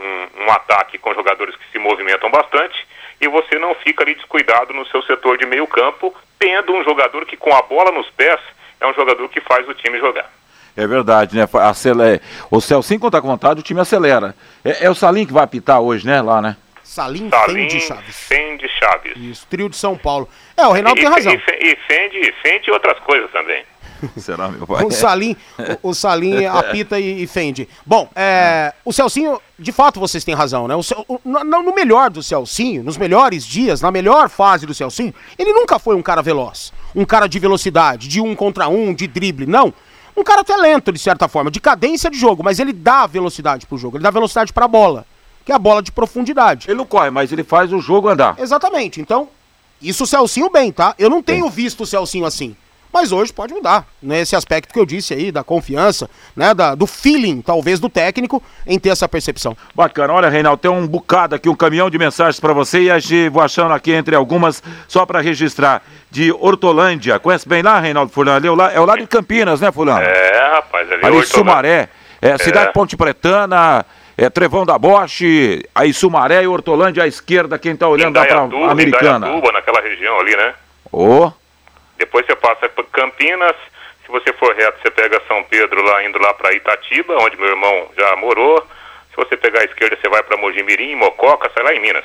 [0.42, 2.86] um- um ataque com jogadores que se movimentam bastante
[3.20, 7.24] e você não fica ali descuidado no seu setor de meio campo, tendo um jogador
[7.26, 8.38] que com a bola nos pés
[8.80, 10.30] é um jogador que faz o time jogar.
[10.76, 11.48] É verdade, né?
[11.62, 14.34] Acele- O Celcinho, quando tá com vontade, o time acelera.
[14.64, 16.20] É, é o Salim que vai apitar hoje, né?
[16.20, 16.56] Lá, né?
[16.82, 18.16] Salim Salim Fendi Chaves.
[18.16, 19.12] Fendi Chaves.
[19.16, 20.28] Isso, trio de São Paulo.
[20.56, 21.32] É, o Reinaldo e, tem razão.
[21.32, 23.64] E, e Fendi, Fendi outras coisas também.
[24.16, 24.84] Será, meu pai?
[24.84, 25.36] O Salim,
[25.82, 27.68] o, o Salim apita e, e fende.
[27.84, 30.74] Bom, é, o Celcinho, de fato vocês têm razão, né?
[30.74, 34.74] O Cel- o- no, no melhor do Celcinho, nos melhores dias, na melhor fase do
[34.74, 38.92] Celcinho, ele nunca foi um cara veloz, um cara de velocidade, de um contra um,
[38.94, 39.72] de drible, não.
[40.16, 43.66] Um cara até lento, de certa forma, de cadência de jogo, mas ele dá velocidade
[43.66, 45.04] pro jogo, ele dá velocidade pra bola,
[45.44, 46.68] que é a bola de profundidade.
[46.70, 48.34] Ele não corre, mas ele faz o jogo andar.
[48.38, 49.28] Exatamente, então,
[49.80, 50.94] isso o Celcinho bem, tá?
[50.98, 52.56] Eu não tenho visto o Celcinho assim.
[52.96, 56.86] Mas hoje pode mudar, nesse aspecto que eu disse aí, da confiança, né, da, do
[56.86, 59.54] feeling, talvez, do técnico em ter essa percepção.
[59.74, 60.14] Bacana.
[60.14, 63.28] Olha, Reinaldo, tem um bocado aqui, um caminhão de mensagens pra você e a gente
[63.28, 67.18] vou achando aqui entre algumas, só pra registrar, de Hortolândia.
[67.18, 68.38] Conhece bem lá, Reinaldo Fulano?
[68.38, 70.00] Ali é o la- é o lado de Campinas, né, Fulano?
[70.00, 71.26] É, rapaz, ali, Ali em Hortolândia.
[71.26, 71.88] Sumaré,
[72.22, 72.72] é, cidade É.
[72.72, 73.84] Ponte Pretana,
[74.16, 78.36] é, Trevão da Boche, aí Sumaré e Hortolândia à esquerda, quem tá olhando dá pra
[78.46, 79.16] Indaiatuba, Americana.
[79.26, 80.54] Indaiatuba, naquela região ali, né?
[80.90, 81.30] Ô,
[81.98, 83.56] Depois você passa por Campinas,
[84.04, 87.48] se você for reto, você pega São Pedro lá, indo lá para Itatiba, onde meu
[87.48, 88.64] irmão já morou.
[89.10, 92.04] Se você pegar a esquerda, você vai para Mojimirim, Mococa, sai lá em Minas.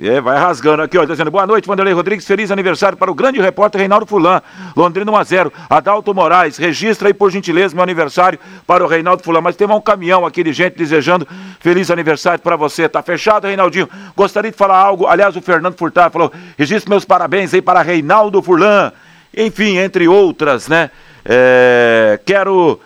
[0.00, 3.40] É, vai rasgando aqui, ó, dizendo boa noite, Vanderlei Rodrigues, feliz aniversário para o grande
[3.40, 4.40] repórter Reinaldo Fulan,
[4.76, 9.56] Londrina 1x0, Adalto Moraes, registra aí por gentileza meu aniversário para o Reinaldo Fulan, mas
[9.56, 11.26] tem um caminhão aqui de gente desejando
[11.58, 13.88] feliz aniversário para você, tá fechado, Reinaldinho?
[14.14, 18.40] Gostaria de falar algo, aliás, o Fernando Furtado falou, registre meus parabéns aí para Reinaldo
[18.40, 18.92] Fulan,
[19.38, 20.90] enfim, entre outras, né?
[21.24, 22.80] É, quero...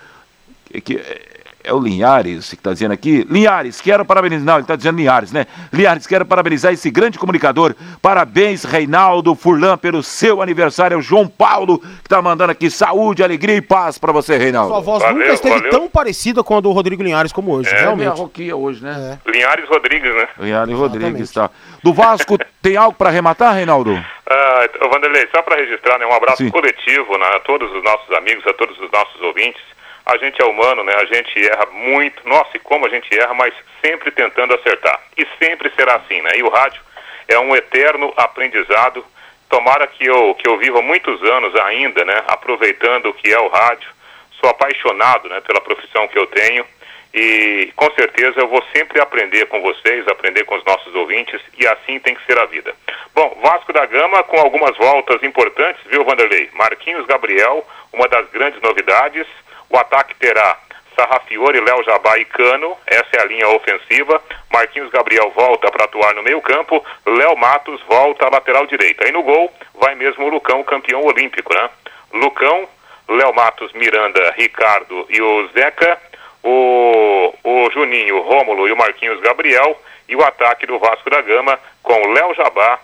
[0.85, 1.01] Que,
[1.65, 3.27] é o Linhares que está dizendo aqui.
[3.31, 4.45] Linhares, quero parabenizar.
[4.45, 5.47] Não, ele está dizendo Linhares, né?
[5.73, 7.75] Linhares, quero parabenizar esse grande comunicador.
[8.01, 10.95] Parabéns, Reinaldo Furlan, pelo seu aniversário.
[10.95, 14.71] É o João Paulo que está mandando aqui saúde, alegria e paz para você, Reinaldo.
[14.73, 15.71] Sua voz Valeu, nunca esteve valeu.
[15.71, 18.19] tão parecida com a do Rodrigo Linhares como hoje, É realmente.
[18.19, 19.19] roquia hoje, né?
[19.27, 20.29] Linhares Rodrigues, né?
[20.39, 21.51] Linhares Rodrigues, tá.
[21.83, 23.93] Do Vasco, tem algo para arrematar, Reinaldo?
[24.29, 26.51] Ah, ô, Vanderlei, só para registrar, né, um abraço Sim.
[26.51, 29.61] coletivo né, a todos os nossos amigos, a todos os nossos ouvintes.
[30.05, 30.95] A gente é humano, né?
[30.97, 32.27] A gente erra muito.
[32.29, 35.01] Nossa, e como a gente erra, mas sempre tentando acertar.
[35.17, 36.33] E sempre será assim, né?
[36.37, 36.81] E o rádio
[37.29, 39.05] é um eterno aprendizado
[39.53, 42.25] Tomara que eu, que eu viva muitos anos ainda, né?
[42.27, 43.87] Aproveitando o que é o rádio.
[44.41, 46.65] Sou apaixonado né, pela profissão que eu tenho
[47.13, 51.67] e com certeza eu vou sempre aprender com vocês, aprender com os nossos ouvintes e
[51.67, 52.75] assim tem que ser a vida.
[53.15, 56.49] Bom, Vasco da Gama com algumas voltas importantes, viu, Vanderlei?
[56.55, 57.63] Marquinhos Gabriel,
[57.93, 59.27] uma das grandes novidades.
[59.73, 60.59] O ataque terá
[60.95, 64.23] Sarrafiore, Léo Jabá e Cano, essa é a linha ofensiva.
[64.53, 69.09] Marquinhos Gabriel volta para atuar no meio-campo, Léo Matos volta à lateral direita.
[69.09, 71.71] E no gol vai mesmo o Lucão, campeão olímpico, né?
[72.13, 72.69] Lucão,
[73.09, 75.99] Léo Matos, Miranda, Ricardo e o Zeca
[76.43, 81.59] o, o Juninho, Rômulo e o Marquinhos Gabriel e o ataque do Vasco da Gama
[81.83, 82.79] com Léo Jabá,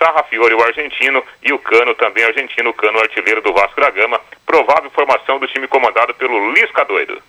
[0.00, 4.18] Sarrafiore, o argentino, e o Cano, também argentino, o Cano, artilheiro do Vasco da Gama.
[4.46, 7.20] Provável formação do time comandado pelo Lisca Doido.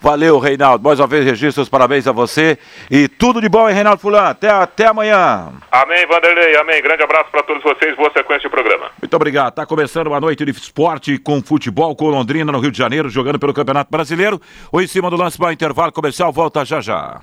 [0.00, 0.82] Valeu, Reinaldo.
[0.82, 2.58] Mais uma vez, registros, parabéns a você.
[2.90, 4.28] E tudo de bom, hein, Reinaldo Fulano?
[4.28, 5.52] Até, até amanhã.
[5.70, 6.56] Amém, Vanderlei.
[6.56, 6.82] Amém.
[6.82, 7.94] Grande abraço para todos vocês.
[7.94, 8.90] Boa sequência de programa.
[9.00, 9.50] Muito obrigado.
[9.50, 13.38] Está começando uma noite de esporte com futebol com Londrina no Rio de Janeiro, jogando
[13.38, 14.40] pelo Campeonato Brasileiro.
[14.72, 16.32] O em cima do lance para intervalo comercial.
[16.32, 17.20] Volta já já.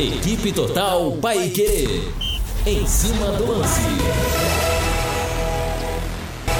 [0.00, 2.31] Equipe Total Paique.
[2.64, 4.51] Em cima do lance.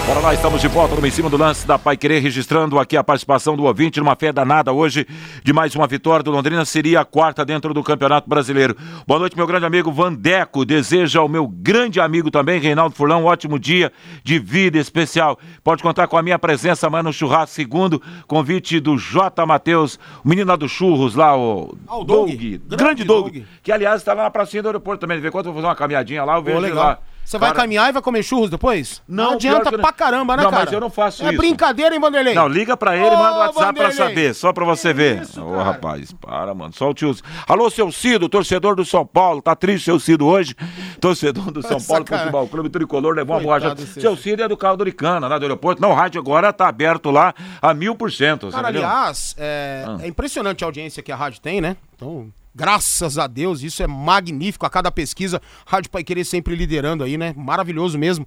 [0.04, 2.96] Bora lá, estamos de volta no em cima do lance da Pai Querer, registrando aqui
[2.96, 5.06] a participação do ouvinte numa fé danada hoje
[5.44, 8.76] de mais uma vitória do Londrina, seria a quarta dentro do Campeonato Brasileiro.
[9.06, 13.26] Boa noite, meu grande amigo Vandeco, deseja ao meu grande amigo também, Reinaldo Furlão, um
[13.26, 13.92] ótimo dia
[14.24, 15.38] de vida especial.
[15.62, 19.46] Pode contar com a minha presença amanhã no churrasco segundo, convite do J.
[19.46, 22.28] Matheus, o menino lá do Churros, lá, o, ah, o Doug.
[22.28, 22.76] Doug.
[22.76, 25.52] Grande Doug, Doug, que aliás está lá na pracinha do aeroporto também, em quando eu
[25.52, 26.98] vou fazer uma caminhadinha lá, eu vejo oh, lá.
[27.24, 29.02] Você vai caminhar e vai comer churros depois?
[29.08, 29.78] Não, não adianta não...
[29.78, 30.64] pra caramba, né, não, cara?
[30.64, 31.34] Mas eu não faço é isso.
[31.34, 32.34] É brincadeira, hein, Vanderlei?
[32.34, 33.96] Não, liga pra ele e manda o WhatsApp Vanderlei.
[33.96, 35.22] pra saber, só pra você ver.
[35.38, 36.72] Ô, rapaz, para, mano.
[36.74, 37.14] Só o tio.
[37.48, 39.40] Alô, seu Cido, torcedor do São Paulo.
[39.40, 40.54] Tá triste, seu Cido, hoje?
[41.00, 43.76] Torcedor do São Paulo Futebol Clube Tricolor levou uma borracha.
[43.76, 45.80] Seu Cido é do carro do Ricana, lá do aeroporto.
[45.80, 48.50] Não, o rádio agora tá aberto lá a mil por cento.
[48.50, 49.98] Cara, aliás, é, ah.
[50.02, 51.76] é impressionante a audiência que a rádio tem, né?
[51.96, 54.66] Então, Graças a Deus, isso é magnífico.
[54.66, 57.32] A cada pesquisa, Rádio Pai Querer sempre liderando aí, né?
[57.36, 58.26] Maravilhoso mesmo.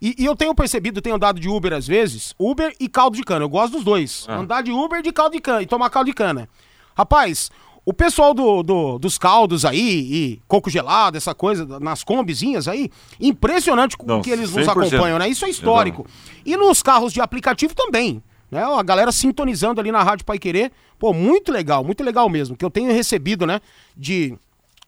[0.00, 3.22] E, e, eu tenho percebido, tenho andado de Uber às vezes, Uber e caldo de
[3.22, 3.44] cana.
[3.44, 4.24] Eu gosto dos dois.
[4.28, 4.38] Ah.
[4.38, 6.48] Andar de Uber de caldo de cana e tomar caldo de cana.
[6.96, 7.50] Rapaz,
[7.84, 12.90] o pessoal do, do, dos caldos aí, e coco gelado, essa coisa, nas combizinhas aí,
[13.20, 15.28] impressionante o que eles nos acompanham, né?
[15.28, 16.04] Isso é histórico.
[16.44, 18.22] E nos carros de aplicativo também.
[18.50, 18.62] Né?
[18.62, 20.72] A galera sintonizando ali na Rádio Pai Querer.
[20.98, 22.56] Pô, muito legal, muito legal mesmo.
[22.56, 23.60] Que eu tenho recebido, né?
[23.96, 24.36] De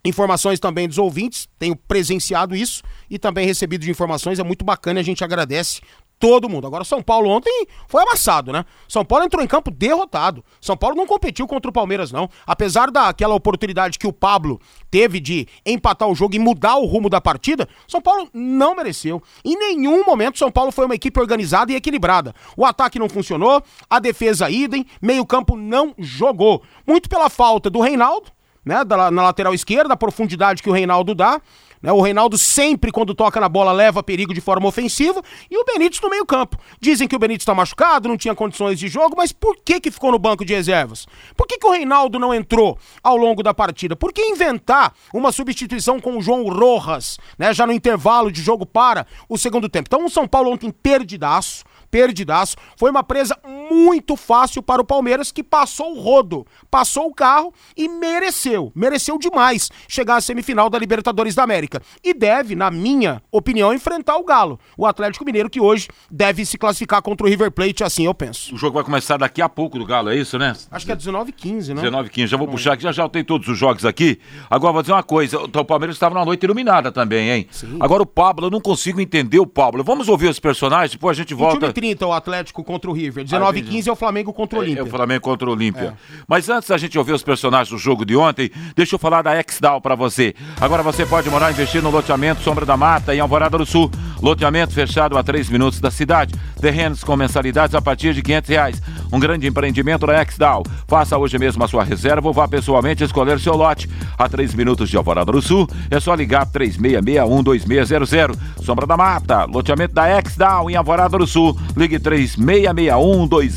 [0.04, 5.00] informações também dos ouvintes, tenho presenciado isso e também recebido de informações, é muito bacana,
[5.00, 5.80] a gente agradece
[6.18, 6.66] todo mundo.
[6.66, 8.64] Agora, São Paulo ontem foi amassado, né?
[8.88, 10.44] São Paulo entrou em campo derrotado.
[10.60, 12.28] São Paulo não competiu contra o Palmeiras, não.
[12.46, 17.08] Apesar daquela oportunidade que o Pablo teve de empatar o jogo e mudar o rumo
[17.08, 19.22] da partida, São Paulo não mereceu.
[19.44, 22.34] Em nenhum momento São Paulo foi uma equipe organizada e equilibrada.
[22.56, 26.62] O ataque não funcionou, a defesa idem, meio-campo não jogou.
[26.86, 28.30] Muito pela falta do Reinaldo,
[28.64, 28.82] né?
[28.84, 31.40] na lateral esquerda, a profundidade que o Reinaldo dá.
[31.82, 31.92] Né?
[31.92, 35.22] O Reinaldo sempre, quando toca na bola, leva perigo de forma ofensiva.
[35.50, 36.58] E o Benítez no meio-campo.
[36.80, 39.90] Dizem que o Benítez está machucado, não tinha condições de jogo, mas por que, que
[39.90, 41.06] ficou no banco de reservas?
[41.36, 43.96] Por que, que o Reinaldo não entrou ao longo da partida?
[43.96, 47.52] Por que inventar uma substituição com o João Rojas, né?
[47.52, 49.88] Já no intervalo de jogo para o segundo tempo.
[49.88, 52.56] Então o São Paulo ontem perdidaço perdidaço.
[52.76, 53.36] Foi uma presa
[53.70, 59.18] muito fácil para o Palmeiras, que passou o rodo, passou o carro e mereceu, mereceu
[59.18, 61.80] demais chegar à semifinal da Libertadores da América.
[62.02, 66.58] E deve, na minha opinião, enfrentar o Galo, o Atlético Mineiro, que hoje deve se
[66.58, 68.54] classificar contra o River Plate, assim eu penso.
[68.54, 70.54] O jogo vai começar daqui a pouco do Galo, é isso, né?
[70.70, 71.82] Acho que é 19 15 né?
[71.82, 74.18] 19 15 já vou puxar aqui, já já tem todos os jogos aqui.
[74.50, 77.46] Agora vou dizer uma coisa, o Palmeiras estava numa noite iluminada também, hein?
[77.50, 77.76] Sim.
[77.80, 79.82] Agora o Pablo, eu não consigo entender o Pablo.
[79.84, 81.72] Vamos ouvir os personagens, depois a gente volta.
[81.72, 83.24] 30 o Atlético contra o River.
[83.24, 84.80] 19 e 15 é o Flamengo contra o Olímpia.
[84.80, 85.96] É, é, o Flamengo contra o Olímpia.
[85.96, 86.22] É.
[86.26, 89.38] Mas antes da gente ouvir os personagens do jogo de ontem, deixa eu falar da
[89.38, 90.34] Exdal para você.
[90.60, 93.90] Agora você pode morar e investir no loteamento Sombra da Mata em Alvorada do Sul.
[94.20, 96.34] Loteamento fechado a 3 minutos da cidade.
[96.60, 98.82] Terrenos com mensalidades a partir de 500 reais.
[99.12, 100.62] Um grande empreendimento da Exdal.
[100.86, 103.88] Faça hoje mesmo a sua reserva ou vá pessoalmente escolher seu lote.
[104.16, 108.36] A 3 minutos de Alvorada do Sul, é só ligar 36612600.
[108.62, 111.58] Sombra da Mata, loteamento da Exdal em Alvorada do Sul.
[111.76, 113.47] Ligue 36612600.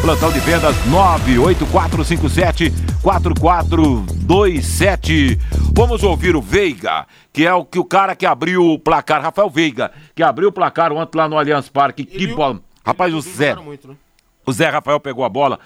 [0.00, 2.72] Plantão de vendas 98457
[3.02, 5.38] 4427.
[5.74, 9.50] Vamos ouvir o Veiga, que é o que o cara que abriu o placar, Rafael
[9.50, 12.04] Veiga, que abriu o placar ontem lá no Allianz Parque.
[12.04, 12.60] Que bola.
[12.84, 13.56] Rapaz, o Zé.
[13.56, 13.96] Muito, né?
[14.46, 15.58] O Zé Rafael pegou a bola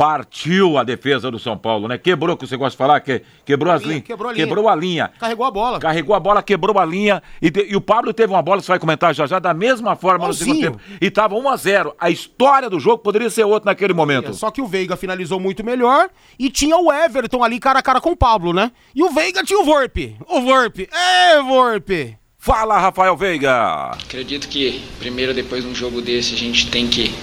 [0.00, 1.98] partiu a defesa do São Paulo, né?
[1.98, 4.02] Quebrou, que você gosta de falar, que, quebrou as linhas.
[4.02, 4.46] Quebrou a linha.
[4.46, 5.10] Quebrou a linha.
[5.20, 5.78] Carregou a bola.
[5.78, 7.22] Carregou a bola, quebrou a linha.
[7.42, 9.94] E, te- e o Pablo teve uma bola, você vai comentar já já, da mesma
[9.96, 10.80] forma no segundo tempo.
[11.02, 14.32] E tava 1 a 0 A história do jogo poderia ser outra naquele momento.
[14.32, 16.08] Só que o Veiga finalizou muito melhor
[16.38, 18.72] e tinha o Everton ali cara a cara com o Pablo, né?
[18.94, 20.16] E o Veiga tinha o Vorpe.
[20.28, 20.88] O Vorpe.
[20.92, 22.16] É, Vorpe.
[22.38, 23.90] Fala, Rafael Veiga.
[23.90, 27.14] Acredito que primeiro depois de um jogo desse a gente tem que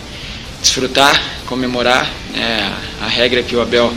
[0.62, 2.10] desfrutar, comemorar.
[2.34, 3.94] né, a regra que o Abel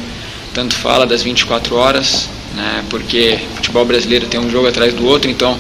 [0.54, 5.06] tanto fala das 24 horas, né, porque o futebol brasileiro tem um jogo atrás do
[5.06, 5.58] outro, então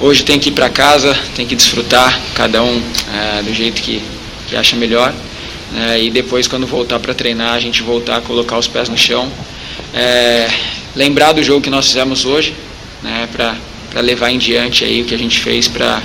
[0.00, 2.82] hoje tem que ir para casa, tem que desfrutar, cada um
[3.14, 4.02] é, do jeito que,
[4.48, 5.12] que acha melhor.
[5.72, 8.96] né, e depois quando voltar para treinar, a gente voltar a colocar os pés no
[8.96, 9.30] chão.
[9.94, 10.48] É,
[10.94, 12.54] lembrar do jogo que nós fizemos hoje,
[13.02, 16.02] né, para levar em diante aí o que a gente fez para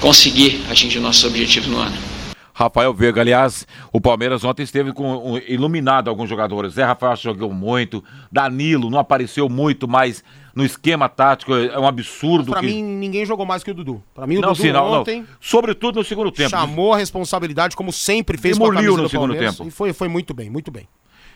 [0.00, 2.13] conseguir atingir nossos objetivos no ano.
[2.56, 6.74] Rafael Veiga, aliás, o Palmeiras ontem esteve com um, iluminado alguns jogadores.
[6.74, 10.22] Zé Rafael jogou muito, Danilo não apareceu muito, mas
[10.54, 12.52] no esquema tático é um absurdo.
[12.52, 12.66] Pra que...
[12.66, 14.00] mim, ninguém jogou mais que o Dudu.
[14.14, 15.28] Pra mim, o não, Dudu sim, não, ontem não.
[15.40, 16.48] Sobretudo no segundo tempo.
[16.48, 19.68] chamou a responsabilidade, como sempre fez com a Demoliu camisa no do segundo Palmeiras, tempo.
[19.68, 20.86] E foi, foi muito bem, muito bem.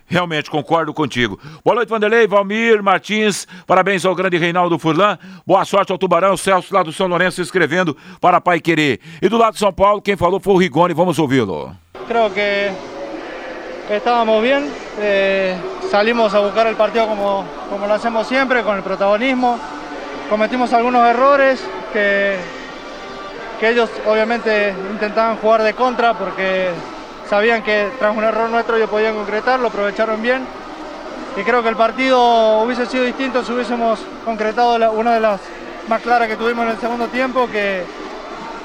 [0.09, 1.39] Realmente, concordo contigo.
[1.63, 3.47] Boa noite, Vanderlei, Valmir, Martins.
[3.67, 5.19] Parabéns ao grande Reinaldo Furlan.
[5.47, 9.01] Boa sorte ao Tubarão, Celso lá do São Lourenço escrevendo para Pai Querer.
[9.21, 10.95] E do lado de São Paulo, quem falou foi o Rigoni.
[10.95, 11.77] Vamos ouvi-lo.
[12.07, 12.71] Creo que
[13.91, 15.57] estábamos bien, eh,
[15.91, 19.59] salimos a buscar el partido como, como lo hacemos siempre, con el protagonismo.
[20.31, 22.37] Cometimos algunos errores que,
[23.61, 26.71] que ellos obviamente intentaban jugar de contra porque
[27.29, 30.45] sabían que tras un error nuestro ellos podían concretar, lo aprovecharon bien.
[31.37, 35.41] Y creo que el partido hubiese sido distinto si hubiésemos concretado la- una de las
[35.89, 37.85] más claras que tuvimos en el segundo tiempo, que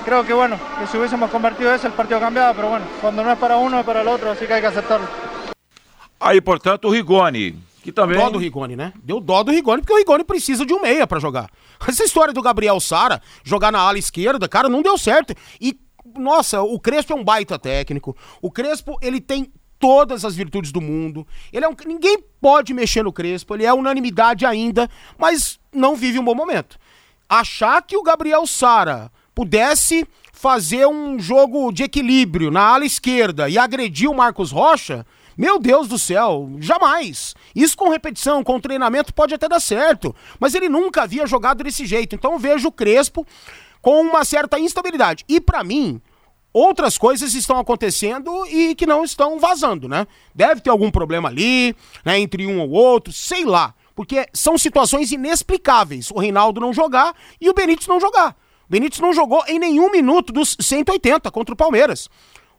[0.05, 3.31] creo que bueno, que si hubiésemos convertido eso el partido cambiaba, pero bueno, cuando no
[3.31, 5.07] es para uno es para el otro, así que hay que aceptarlo.
[6.19, 8.17] Aí, portanto, o Rigoni, que também.
[8.17, 8.93] Dó do Rigoni, né?
[9.03, 11.49] Deu dó do Rigoni, porque o Rigoni precisa de um meia pra jogar.
[11.85, 15.35] Essa história do Gabriel Sara jogar na ala esquerda, cara, não deu certo.
[15.59, 15.77] E,
[16.17, 18.15] nossa, o Crespo é um baita técnico.
[18.41, 21.27] O Crespo, ele tem todas as virtudes do mundo.
[21.51, 21.75] Ele é um.
[21.85, 26.77] Ninguém pode mexer no Crespo, ele é unanimidade ainda, mas não vive um bom momento.
[27.27, 33.57] Achar que o Gabriel Sara pudesse fazer um jogo de equilíbrio na ala esquerda e
[33.57, 35.05] agredir o Marcos Rocha,
[35.37, 37.33] meu Deus do céu, jamais.
[37.55, 41.85] Isso com repetição, com treinamento pode até dar certo, mas ele nunca havia jogado desse
[41.85, 42.15] jeito.
[42.15, 43.25] Então eu vejo o Crespo
[43.83, 45.25] com uma certa instabilidade.
[45.27, 46.01] E pra mim,
[46.53, 50.07] outras coisas estão acontecendo e que não estão vazando, né?
[50.33, 53.75] Deve ter algum problema ali, né, entre um ou outro, sei lá.
[53.93, 56.09] Porque são situações inexplicáveis.
[56.11, 58.37] O Reinaldo não jogar e o Benítez não jogar.
[58.67, 62.09] O Benítez não jogou em nenhum minuto dos 180 contra o Palmeiras.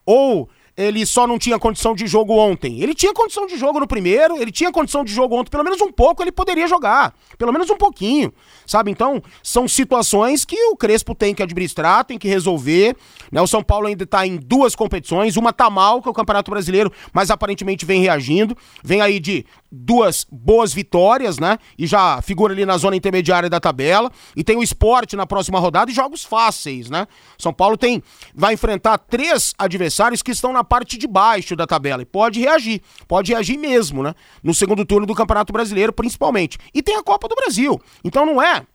[0.05, 2.81] Ou ele só não tinha condição de jogo ontem.
[2.81, 5.81] Ele tinha condição de jogo no primeiro, ele tinha condição de jogo ontem, pelo menos
[5.81, 7.15] um pouco ele poderia jogar.
[7.39, 8.33] Pelo menos um pouquinho,
[8.67, 8.91] sabe?
[8.91, 12.97] Então, são situações que o Crespo tem que administrar, tem que resolver.
[13.31, 13.41] Né?
[13.41, 16.51] O São Paulo ainda tá em duas competições, uma tá mal, que é o Campeonato
[16.51, 18.57] Brasileiro, mas aparentemente vem reagindo.
[18.83, 21.59] Vem aí de duas boas vitórias, né?
[21.79, 24.11] E já figura ali na zona intermediária da tabela.
[24.37, 27.07] E tem o esporte na próxima rodada e jogos fáceis, né?
[27.39, 28.03] São Paulo tem
[28.35, 32.81] vai enfrentar três adversários que estão na parte de baixo da tabela e pode reagir.
[33.07, 34.14] Pode reagir mesmo, né?
[34.42, 36.59] No segundo turno do Campeonato Brasileiro, principalmente.
[36.72, 37.81] E tem a Copa do Brasil.
[38.03, 38.66] Então não é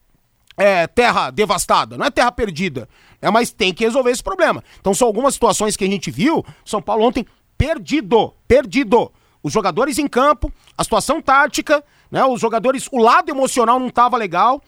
[0.56, 2.88] é, terra devastada, não é terra perdida.
[3.22, 4.62] É, mas tem que resolver esse problema.
[4.80, 6.44] Então são algumas situações que a gente viu.
[6.64, 7.26] São Paulo ontem
[7.56, 9.10] perdido, perdido.
[9.42, 12.24] Os jogadores em campo, a situação tática, né?
[12.24, 14.62] Os jogadores, o lado emocional não estava legal.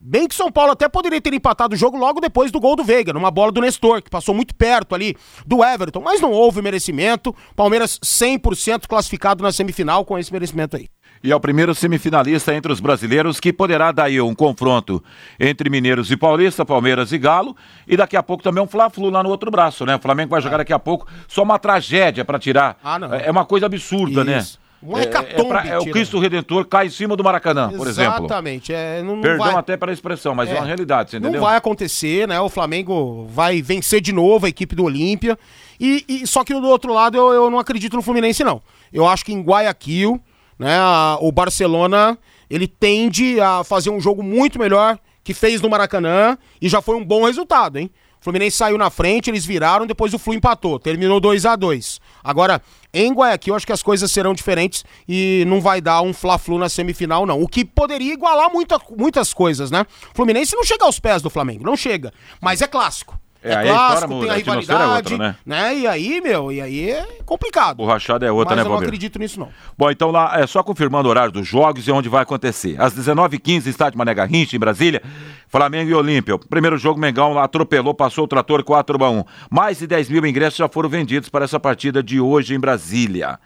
[0.00, 2.84] Bem que São Paulo até poderia ter empatado o jogo logo depois do gol do
[2.84, 6.62] Veiga, numa bola do Nestor, que passou muito perto ali do Everton, mas não houve
[6.62, 7.34] merecimento.
[7.56, 10.88] Palmeiras 100% classificado na semifinal com esse merecimento aí.
[11.22, 15.02] E é o primeiro semifinalista entre os brasileiros que poderá dar aí um confronto
[15.38, 17.56] entre Mineiros e Paulista, Palmeiras e Galo.
[17.88, 19.96] E daqui a pouco também um Fla-Flu lá no outro braço, né?
[19.96, 21.08] O Flamengo vai jogar daqui a pouco.
[21.26, 22.78] Só uma tragédia para tirar.
[22.84, 23.12] Ah, não.
[23.12, 24.44] É uma coisa absurda, né?
[24.80, 25.08] Uma É- é,
[25.44, 25.90] pra- é o.
[25.90, 28.26] Cristo Redentor cai em cima do Maracanã, por exemplo.
[28.26, 28.72] Exatamente.
[28.72, 29.54] É, não, não Perdão vai...
[29.56, 30.54] até pela expressão, mas é, É.
[30.56, 31.40] uma realidade, você entendeu?
[31.40, 32.40] Não vai acontecer, né?
[32.40, 35.36] O Flamengo vai vencer de novo a equipe do Olímpia.
[35.80, 38.62] E, e- só que do outro lado eu, eu não acredito no Fluminense, não.
[38.92, 40.20] Eu acho que em Guayaquil,
[40.58, 42.16] né, a- o Barcelona
[42.48, 46.96] ele tende a fazer um jogo muito melhor que fez no Maracanã e já foi
[46.96, 47.90] um bom resultado, hein?
[48.20, 52.00] O Fluminense saiu na frente, eles viraram, depois o Flu empatou, terminou 2 a 2
[52.22, 52.60] Agora,
[52.92, 56.58] em Guayaquil, eu acho que as coisas serão diferentes e não vai dar um Fla-Flu
[56.58, 57.40] na semifinal, não.
[57.40, 59.86] O que poderia igualar muita, muitas coisas, né?
[60.12, 62.12] O Fluminense não chega aos pés do Flamengo, não chega.
[62.40, 63.18] Mas é clássico.
[63.42, 65.76] É, É, clássico, muda, tem a atmosfera é rivalidade, outra, né?
[65.76, 67.76] E aí, meu, e aí é complicado.
[67.76, 69.48] Borrachada é outra, Mas né, eu não acredito nisso, não.
[69.76, 72.80] Bom, então lá, é só confirmando o horário dos jogos e onde vai acontecer.
[72.80, 75.02] Às 19h15, estádio Mané Garrincha, em Brasília,
[75.48, 76.36] Flamengo e Olímpia.
[76.50, 80.26] Primeiro jogo, Mengão lá atropelou, passou o trator 4 a 1 Mais de 10 mil
[80.26, 83.38] ingressos já foram vendidos para essa partida de hoje em Brasília.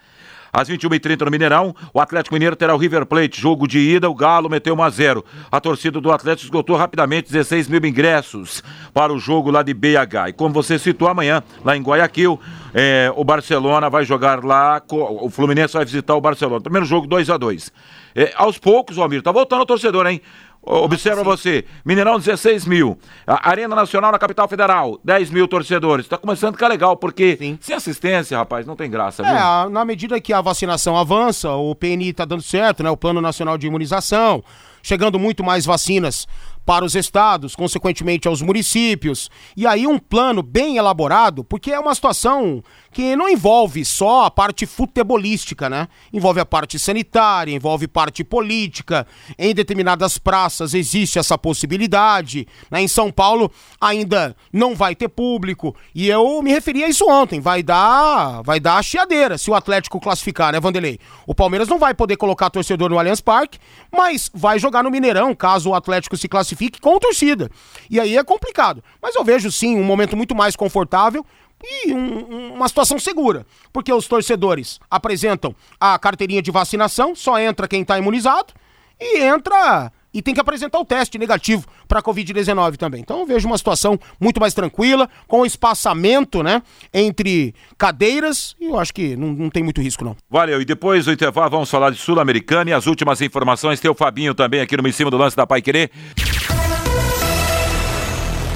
[0.53, 3.41] Às 21h30 no Mineirão, o Atlético Mineiro terá o River Plate.
[3.41, 7.33] Jogo de ida, o Galo meteu 1 a 0 A torcida do Atlético esgotou rapidamente
[7.33, 10.29] 16 mil ingressos para o jogo lá de BH.
[10.29, 12.39] E como você citou, amanhã, lá em Guayaquil,
[12.75, 16.61] é, o Barcelona vai jogar lá, o Fluminense vai visitar o Barcelona.
[16.61, 17.73] Primeiro jogo 2 a 2
[18.15, 20.21] é, Aos poucos, Almir, tá voltando o torcedor, hein?
[20.65, 22.97] Observa você, Mineirão 16 mil,
[23.27, 26.07] a Arena Nacional na capital federal, 10 mil torcedores.
[26.07, 27.59] Tá começando a ficar legal, porque Sim.
[27.61, 29.33] sem assistência, rapaz, não tem graça, viu?
[29.33, 32.91] É, a- na medida que a vacinação avança, o PNI tá dando certo, né?
[32.91, 34.43] O Plano Nacional de Imunização,
[34.83, 36.27] chegando muito mais vacinas
[36.65, 39.31] para os estados, consequentemente aos municípios.
[39.57, 42.63] E aí um plano bem elaborado, porque é uma situação
[42.93, 45.89] que não envolve só a parte futebolística, né?
[46.13, 49.07] Envolve a parte sanitária, envolve parte política.
[49.39, 52.47] Em determinadas praças existe essa possibilidade.
[52.71, 52.83] Né?
[52.83, 55.75] Em São Paulo ainda não vai ter público.
[55.95, 57.41] E eu me referi a isso ontem.
[57.41, 60.99] Vai dar, vai dar a chiadeira se o Atlético classificar, né, Vanderlei?
[61.27, 63.59] O Palmeiras não vai poder colocar torcedor no Allianz Parque,
[63.91, 67.51] mas vai jogar no Mineirão, caso o Atlético se classifique com torcida.
[67.91, 68.85] E aí é complicado.
[69.03, 71.27] Mas eu vejo sim um momento muito mais confortável
[71.61, 77.67] e um- uma situação segura, porque os torcedores apresentam a carteirinha de vacinação, só entra
[77.67, 78.55] quem está imunizado
[79.01, 83.01] e entra e tem que apresentar o teste negativo para a Covid-19 também.
[83.01, 88.79] Então eu vejo uma situação muito mais tranquila, com espaçamento, né, entre cadeiras e eu
[88.79, 90.17] acho que não, não tem muito risco não.
[90.29, 93.81] Valeu, e depois do intervalo vamos falar de Sul-Americana e as últimas informações.
[93.81, 95.91] Tem o Fabinho também aqui no Em Cima do Lance da Pai Querer.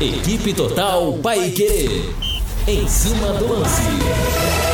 [0.01, 2.13] Equipe Total Paique.
[2.69, 4.66] Em cima do lance.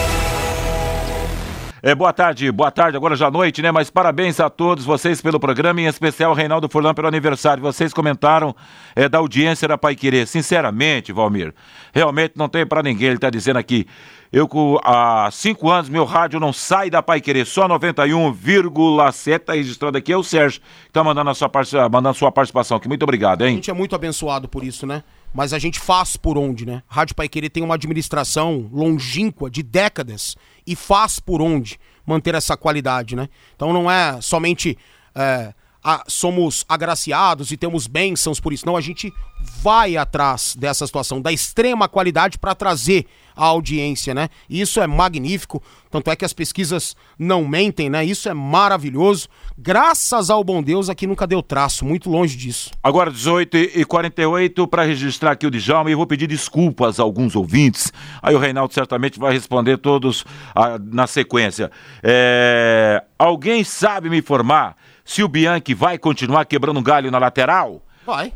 [1.85, 3.72] É, boa tarde, boa tarde, agora já noite, né?
[3.72, 7.61] Mas parabéns a todos vocês pelo programa, em especial Reinaldo Furlan pelo aniversário.
[7.61, 8.55] Vocês comentaram
[8.95, 10.28] é, da audiência da Pai Querer.
[10.28, 11.53] Sinceramente, Valmir,
[11.93, 13.09] realmente não tem pra ninguém.
[13.09, 13.85] Ele tá dizendo aqui,
[14.33, 14.49] eu
[14.85, 19.41] há cinco anos, meu rádio não sai da Pai Querer, só 91,7.
[19.41, 21.51] Tá registrando aqui, é o Sérgio, que tá mandando a sua,
[21.91, 22.87] mandando sua participação aqui.
[22.87, 23.57] Muito obrigado, A hein?
[23.57, 25.03] gente é muito abençoado por isso, né?
[25.35, 26.83] Mas a gente faz por onde, né?
[26.87, 32.57] Rádio Pai Querer tem uma administração longínqua de décadas e faz por onde manter essa
[32.57, 33.28] qualidade, né?
[33.55, 34.76] Então não é somente
[35.14, 38.66] é, a- somos agraciados e temos bênçãos por isso.
[38.66, 39.12] Não, a gente
[39.61, 44.28] vai atrás dessa situação, da extrema qualidade para trazer a audiência, né?
[44.49, 45.62] E isso é magnífico.
[45.91, 48.05] Tanto é que as pesquisas não mentem, né?
[48.05, 49.26] Isso é maravilhoso.
[49.57, 52.70] Graças ao bom Deus, aqui nunca deu traço, muito longe disso.
[52.83, 57.35] Agora 18 e 48 para registrar aqui o Djalma e vou pedir desculpas a alguns
[57.35, 57.91] ouvintes.
[58.22, 60.24] Aí o Reinaldo certamente vai responder todos
[60.55, 61.70] ah, na sequência.
[62.03, 67.82] É, Alguém sabe me informar se o Bianchi vai continuar quebrando um galho na lateral?
[68.07, 68.32] Vai.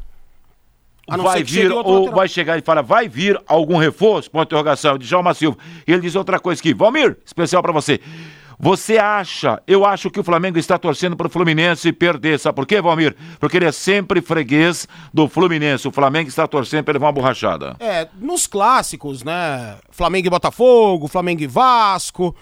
[1.09, 2.15] Vai vir ou lateral.
[2.15, 4.31] vai chegar e fala, vai vir algum reforço?
[4.31, 4.99] Ponto de interrogação.
[4.99, 5.57] Djalma Silva.
[5.87, 6.75] E ele diz outra coisa aqui.
[6.75, 8.01] Valmir, especial para você.
[8.59, 12.39] Você acha, eu acho que o Flamengo está torcendo para o Fluminense perder.
[12.39, 13.15] Sabe por quê, Valmir?
[13.39, 15.87] Porque ele é sempre freguês do Fluminense.
[15.87, 17.77] O Flamengo está torcendo para levar uma borrachada.
[17.79, 19.77] É, nos clássicos, né?
[19.91, 22.35] Flamengo e Botafogo, Flamengo e Vasco,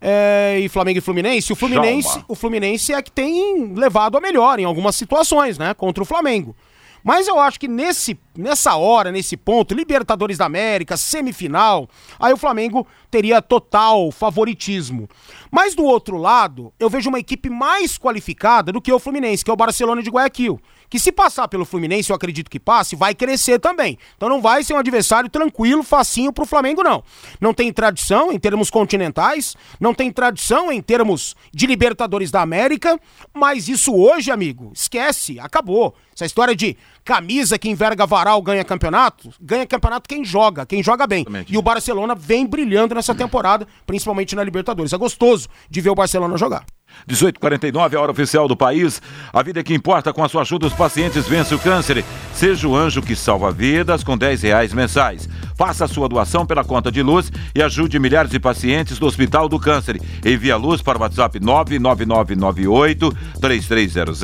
[0.00, 1.52] é, e Flamengo e Fluminense.
[1.52, 5.74] O Fluminense, o Fluminense é que tem levado a melhor em algumas situações, né?
[5.74, 6.54] Contra o Flamengo.
[7.02, 12.36] Mas eu acho que nesse, nessa hora, nesse ponto, Libertadores da América, semifinal, aí o
[12.36, 15.08] Flamengo teria total favoritismo.
[15.50, 19.50] Mas do outro lado, eu vejo uma equipe mais qualificada do que o Fluminense, que
[19.50, 20.60] é o Barcelona de Guayaquil.
[20.90, 23.98] Que se passar pelo Fluminense, eu acredito que passe, vai crescer também.
[24.16, 27.02] Então não vai ser um adversário tranquilo, facinho pro Flamengo, não.
[27.40, 32.98] Não tem tradição em termos continentais, não tem tradição em termos de Libertadores da América,
[33.34, 35.94] mas isso hoje, amigo, esquece, acabou.
[36.14, 36.76] Essa história de
[37.08, 41.24] camisa que enverga varal ganha campeonato, ganha campeonato quem joga, quem joga bem.
[41.48, 44.92] E o Barcelona vem brilhando nessa temporada, principalmente na Libertadores.
[44.92, 46.66] É gostoso de ver o Barcelona jogar.
[47.08, 49.00] 18h49, a hora oficial do país.
[49.32, 52.04] A vida que importa, com a sua ajuda, os pacientes vencem o câncer.
[52.34, 55.26] Seja o anjo que salva vidas com 10 reais mensais.
[55.58, 59.58] Faça sua doação pela conta de luz e ajude milhares de pacientes do Hospital do
[59.58, 60.00] Câncer.
[60.24, 64.22] Envie a luz para o WhatsApp 99998 3300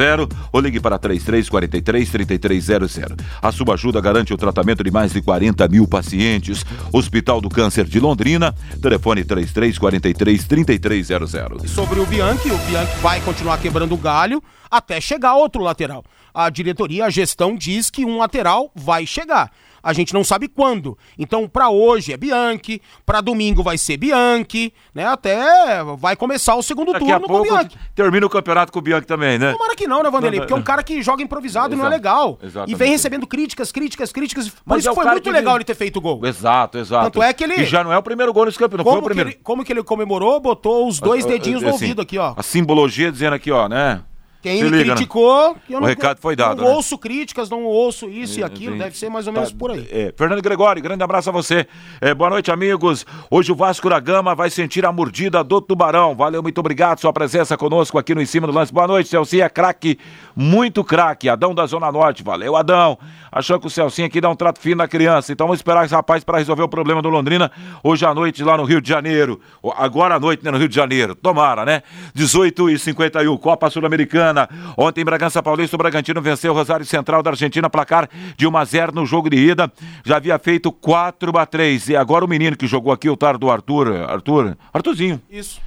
[0.52, 3.00] ou ligue para 3343 3300.
[3.42, 6.64] A sua ajuda garante o tratamento de mais de 40 mil pacientes.
[6.92, 11.68] Hospital do Câncer de Londrina, telefone 3343 3300.
[11.68, 12.48] sobre o Bianchi.
[12.52, 16.04] O Bianchi vai continuar quebrando o galho até chegar outro lateral.
[16.32, 19.50] A diretoria, a gestão diz que um lateral vai chegar.
[19.84, 20.96] A gente não sabe quando.
[21.18, 25.04] Então, para hoje é Bianchi, para domingo vai ser Bianchi, né?
[25.06, 27.76] Até vai começar o segundo Daqui turno a pouco com o Bianchi.
[27.94, 29.52] termina o campeonato com o Bianchi também, né?
[29.52, 30.40] Tomara que não, né, Vanderlei?
[30.40, 31.96] Porque é um cara que joga improvisado e não é Exato.
[32.02, 32.38] legal.
[32.42, 32.72] Exatamente.
[32.72, 34.48] E vem recebendo críticas, críticas, críticas.
[34.48, 36.24] Por Mas isso é foi muito que legal vem- ele ter feito o gol.
[36.26, 37.04] Exato, exato.
[37.10, 39.00] Tanto é que ele- E já não é o primeiro gol nesse campeonato, não foi
[39.00, 39.30] Como o que, primeiro.
[39.30, 40.40] ele, como que ele comemorou?
[40.40, 42.32] Botou os dois Ah, dedinhos no assim, ouvido aqui, ó.
[42.36, 44.02] A simbologia dizendo aqui, ó, né?
[44.44, 44.94] Quem Se me liga, né?
[44.94, 46.74] criticou, que eu O não, recado foi dado, não né?
[46.74, 49.88] ouço críticas, não ouço isso e aquilo, deve ser mais ou menos por aí.
[49.90, 51.66] É, Fernando Gregório, grande abraço a você.
[51.98, 53.06] É, boa noite, amigos.
[53.30, 56.14] Hoje o Vasco da Gama vai sentir a mordida do Tubarão.
[56.14, 58.70] Valeu, muito obrigado sua presença conosco aqui no Em Cima do Lance.
[58.70, 59.98] Boa noite, Celcinha, craque,
[60.36, 61.26] muito craque.
[61.26, 62.98] Adão da Zona Norte, valeu, Adão.
[63.32, 65.32] Achou que o Celcinha aqui dá um trato fino na criança.
[65.32, 67.50] Então vamos esperar esse rapaz para resolver o problema do Londrina
[67.82, 69.40] hoje à noite lá no Rio de Janeiro.
[69.78, 71.14] Agora à noite, né, no Rio de Janeiro.
[71.14, 71.82] Tomara, né?
[72.14, 74.33] 18 e 51, Copa Sul-Americana.
[74.76, 78.56] Ontem, em Bragança Paulista, o Bragantino venceu o Rosário Central da Argentina, placar de 1
[78.56, 79.72] a 0 no jogo de ida.
[80.04, 81.90] Já havia feito 4 a 3.
[81.90, 85.20] E agora o menino que jogou aqui, o tardo Arthur, Arthur, Arthurzinho.
[85.30, 85.60] Isso.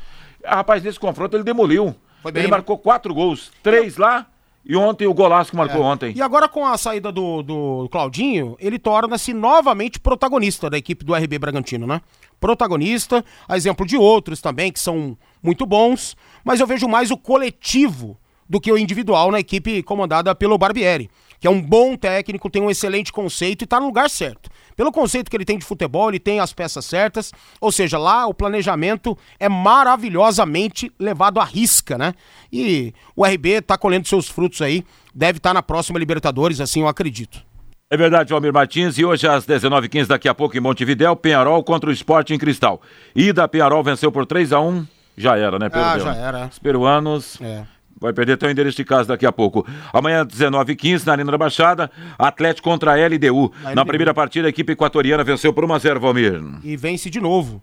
[0.45, 1.95] Rapaz, nesse confronto ele demoliu.
[2.21, 2.57] Foi bem, ele né?
[2.57, 4.25] marcou quatro gols, três lá
[4.67, 6.13] e ontem o golaço que marcou ontem.
[6.13, 11.15] E agora com a saída do, do Claudinho, ele torna-se novamente protagonista da equipe do
[11.15, 12.01] RB Bragantino, né?
[12.37, 17.17] Protagonista, a exemplo de outros também que são muito bons, mas eu vejo mais o
[17.17, 18.17] coletivo
[18.49, 22.61] do que o individual na equipe comandada pelo Barbieri, que é um bom técnico, tem
[22.61, 24.49] um excelente conceito e tá no lugar certo.
[24.75, 28.27] Pelo conceito que ele tem de futebol, ele tem as peças certas, ou seja, lá
[28.27, 32.13] o planejamento é maravilhosamente levado à risca, né?
[32.51, 34.83] E o RB tá colhendo seus frutos aí,
[35.13, 37.45] deve estar na próxima Libertadores, assim eu acredito.
[37.89, 38.97] É verdade, Valmir Martins.
[38.97, 42.81] E hoje às 19h15, daqui a pouco em Montevidéu, Penharol contra o Esporte em Cristal.
[43.15, 44.85] Ida, Penharol venceu por 3 a 1
[45.15, 45.67] Já era, né?
[45.67, 46.21] Ah, Perdeu, já né?
[46.21, 46.45] era.
[46.47, 47.41] Os peruanos.
[47.41, 47.63] É.
[47.99, 49.65] Vai perder o endereço de casa daqui a pouco.
[49.91, 53.51] Amanhã, 19h15, na Arena da Baixada, Atlético contra a LDU.
[53.63, 53.85] Na Na LDU.
[53.87, 56.41] primeira partida, a equipe equatoriana venceu por 1x0, Valmir.
[56.63, 57.61] e vence de novo.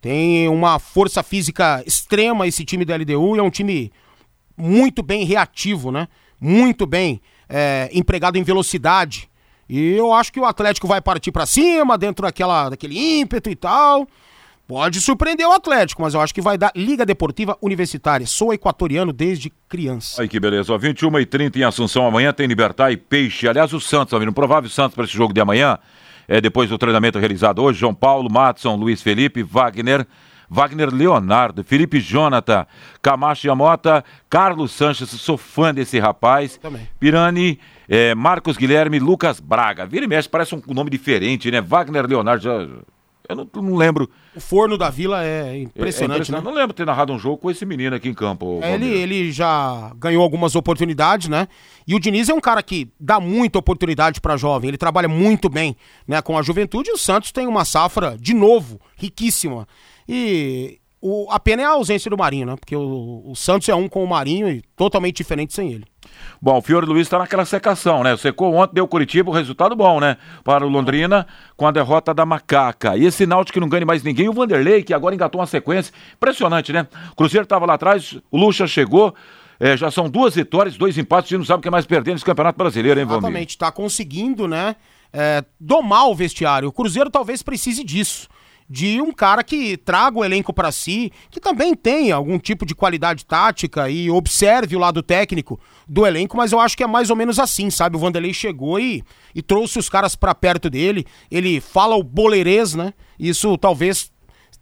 [0.00, 3.90] Tem uma força física extrema esse time da LDU e é um time
[4.56, 6.06] muito bem reativo, né?
[6.40, 9.28] Muito bem é, empregado em velocidade.
[9.68, 13.56] E eu acho que o Atlético vai partir pra cima, dentro daquela, daquele ímpeto e
[13.56, 14.06] tal.
[14.66, 18.26] Pode surpreender o Atlético, mas eu acho que vai dar Liga Deportiva Universitária.
[18.26, 20.20] Sou equatoriano desde criança.
[20.20, 23.46] Aí que beleza, ó, 21 e 30 em Assunção, amanhã tem Libertar e Peixe.
[23.46, 25.78] Aliás, o Santos, Valmir, um provável Santos para esse jogo de amanhã,
[26.26, 30.04] é depois do treinamento realizado hoje, João Paulo, Matson, Luiz Felipe, Wagner,
[30.50, 32.66] Wagner Leonardo, Felipe Jonathan,
[33.00, 36.56] Camacho Yamota, Carlos Sanches, sou fã desse rapaz.
[36.56, 36.88] Também.
[36.98, 39.86] Pirani, é, Marcos Guilherme, Lucas Braga.
[39.86, 41.60] Vira e mexe, parece um nome diferente, né?
[41.60, 42.66] Wagner Leonardo, já,
[43.28, 44.08] eu não, não lembro.
[44.34, 46.40] O forno da Vila é É impressionante, né?
[46.40, 48.60] Não lembro ter narrado um jogo com esse menino aqui em campo.
[48.62, 51.48] É, ele, ele já ganhou algumas oportunidades, né?
[51.86, 55.48] E o Diniz é um cara que dá muita oportunidade pra jovem, ele trabalha muito
[55.48, 59.66] bem, né, com a juventude e o Santos tem uma safra de novo riquíssima.
[60.08, 62.56] E o, a pena é a ausência do Marinho, né?
[62.56, 65.84] Porque o, o Santos é um com o Marinho e totalmente diferente sem ele.
[66.40, 68.16] Bom, o Fiore Luiz está naquela secação, né?
[68.16, 70.16] Secou ontem, deu Curitiba, um resultado bom, né?
[70.42, 71.26] Para o Londrina,
[71.56, 72.96] com a derrota da Macaca.
[72.96, 75.92] E esse Náutico que não ganha mais ninguém, o Vanderlei, que agora engatou uma sequência.
[76.14, 76.86] Impressionante, né?
[77.12, 79.14] O Cruzeiro estava lá atrás, o Lucha chegou,
[79.60, 81.86] é, já são duas vitórias, dois empates, a gente não sabe o que é mais
[81.86, 83.24] perder nesse Campeonato Brasileiro, hein, Valmir?
[83.24, 84.76] Exatamente, tá conseguindo, né,
[85.12, 86.68] é, domar o vestiário.
[86.68, 88.28] O Cruzeiro talvez precise disso.
[88.68, 92.74] De um cara que traga o elenco pra si, que também tem algum tipo de
[92.74, 97.08] qualidade tática e observe o lado técnico do elenco, mas eu acho que é mais
[97.08, 97.96] ou menos assim, sabe?
[97.96, 99.04] O Vanderlei chegou e,
[99.34, 102.92] e trouxe os caras pra perto dele, ele fala o boleirês, né?
[103.18, 104.10] Isso talvez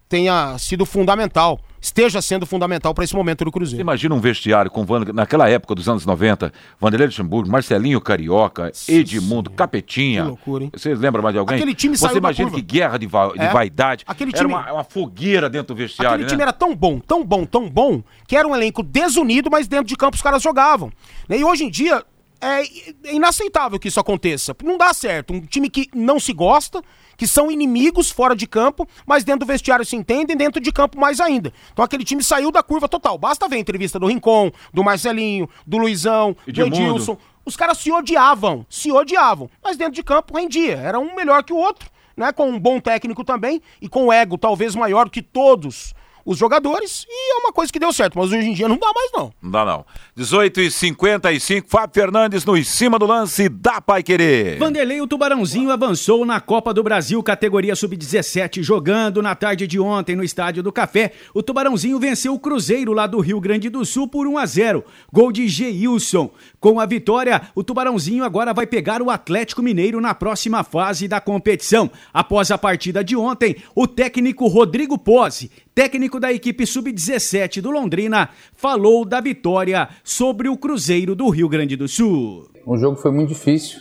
[0.09, 3.81] tenha sido fundamental, esteja sendo fundamental pra esse momento do Você Cruzeiro.
[3.83, 9.51] imagina um vestiário com Van- naquela época dos anos 90, Vanderlei Luxemburgo, Marcelinho Carioca, Edmundo,
[9.51, 10.23] Capetinha.
[10.23, 10.71] Que loucura, hein?
[10.75, 11.57] Vocês lembram mais de alguém?
[11.57, 13.49] Aquele time Você imagina que guerra de, va- de É.
[13.53, 14.05] vaidade.
[14.07, 16.29] Aquele Era time- uma, uma fogueira dentro do vestiário, Aquele né?
[16.31, 19.87] time era tão bom, tão bom, tão bom, que era um elenco desunido, mas dentro
[19.87, 20.91] de campo os caras jogavam.
[21.29, 21.39] Né?
[21.39, 22.03] E hoje em dia
[22.41, 22.63] é
[23.07, 24.55] é inaceitável que isso aconteça.
[24.63, 25.33] Não dá certo.
[25.33, 26.83] Um time que não se gosta,
[27.17, 30.99] que são inimigos fora de campo, mas dentro do vestiário se entendem, dentro de campo
[30.99, 31.53] mais ainda.
[31.73, 33.19] Então aquele time saiu da curva total.
[33.19, 36.63] Basta ver a entrevista do Rincon, do Marcelinho, do Luizão, do.
[36.63, 37.17] Edilson.
[37.47, 40.77] Os caras se odiavam, se odiavam, mas dentro de campo rendia.
[40.77, 42.33] Era um melhor que o outro, né?
[42.33, 45.95] Com um bom técnico também e com ego talvez maior que todos
[46.25, 48.91] os jogadores e é uma coisa que deu certo, mas hoje em dia não dá
[48.95, 49.33] mais não.
[49.43, 49.85] Não dá não.
[50.17, 54.59] 18 e 55 Fábio Fernandes no em cima do lance da Pai Querer.
[54.59, 60.17] Vanderlei, o Tubarãozinho avançou na Copa do Brasil, categoria sub-17, jogando na tarde de ontem
[60.17, 61.13] no Estádio do Café.
[61.33, 64.85] O Tubarãozinho venceu o Cruzeiro lá do Rio Grande do Sul por 1 a 0.
[65.13, 66.31] Gol de Geilson.
[66.65, 71.21] Com a vitória, o Tubarãozinho agora vai pegar o Atlético Mineiro na próxima fase da
[71.21, 71.91] competição.
[72.11, 78.31] Após a partida de ontem, o técnico Rodrigo Pose técnico da equipe sub-17 do Londrina,
[78.55, 82.49] falou da vitória sobre o Cruzeiro do Rio Grande do Sul.
[82.65, 83.81] O jogo foi muito difícil.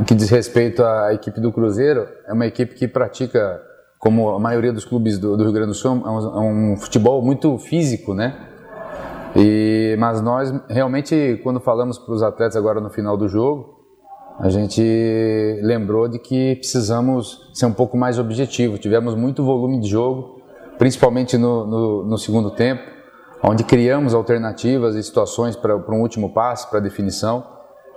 [0.00, 3.62] O que diz respeito à equipe do Cruzeiro, é uma equipe que pratica,
[3.96, 6.76] como a maioria dos clubes do, do Rio Grande do Sul, é um, é um
[6.76, 8.47] futebol muito físico, né?
[9.36, 13.78] E, mas nós realmente, quando falamos para os atletas agora no final do jogo,
[14.38, 14.80] a gente
[15.62, 18.78] lembrou de que precisamos ser um pouco mais objetivo.
[18.78, 20.40] Tivemos muito volume de jogo,
[20.78, 22.82] principalmente no, no, no segundo tempo,
[23.42, 27.44] onde criamos alternativas e situações para um último passe, para definição,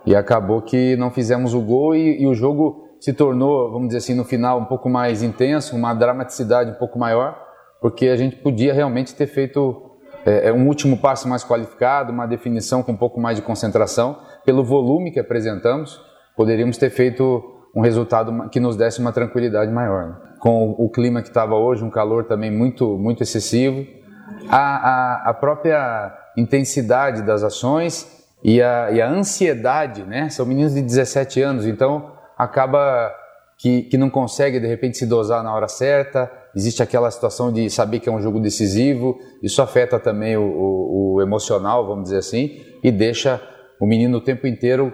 [0.03, 3.99] e acabou que não fizemos o gol e, e, o jogo se tornou, vamos dizer
[3.99, 7.37] assim, no final um pouco mais intenso, uma dramaticidade um pouco maior,
[7.79, 9.90] porque a gente podia realmente ter feito
[10.25, 14.19] é, é, um último passe mais qualificado, uma definição com um pouco mais de concentração,
[14.45, 15.99] pelo volume que apresentamos,
[16.35, 17.43] poderíamos ter feito
[17.75, 20.07] um resultado que nos desse uma tranquilidade maior.
[20.07, 20.15] Né?
[20.39, 23.85] Com o clima que estava hoje, um calor também muito, muito excessivo,
[24.49, 28.07] a, a, a própria intensidade das ações
[28.43, 30.29] e a, e a, ansiedade, né?
[30.29, 33.13] São meninos de 17 anos, então acaba
[33.57, 37.69] que, que não consegue de repente se dosar na hora certa, existe aquela situação de
[37.69, 42.17] saber que é um jogo decisivo, isso afeta também o, o, o emocional, vamos dizer
[42.17, 43.41] assim, e deixa
[43.79, 44.93] o menino o tempo inteiro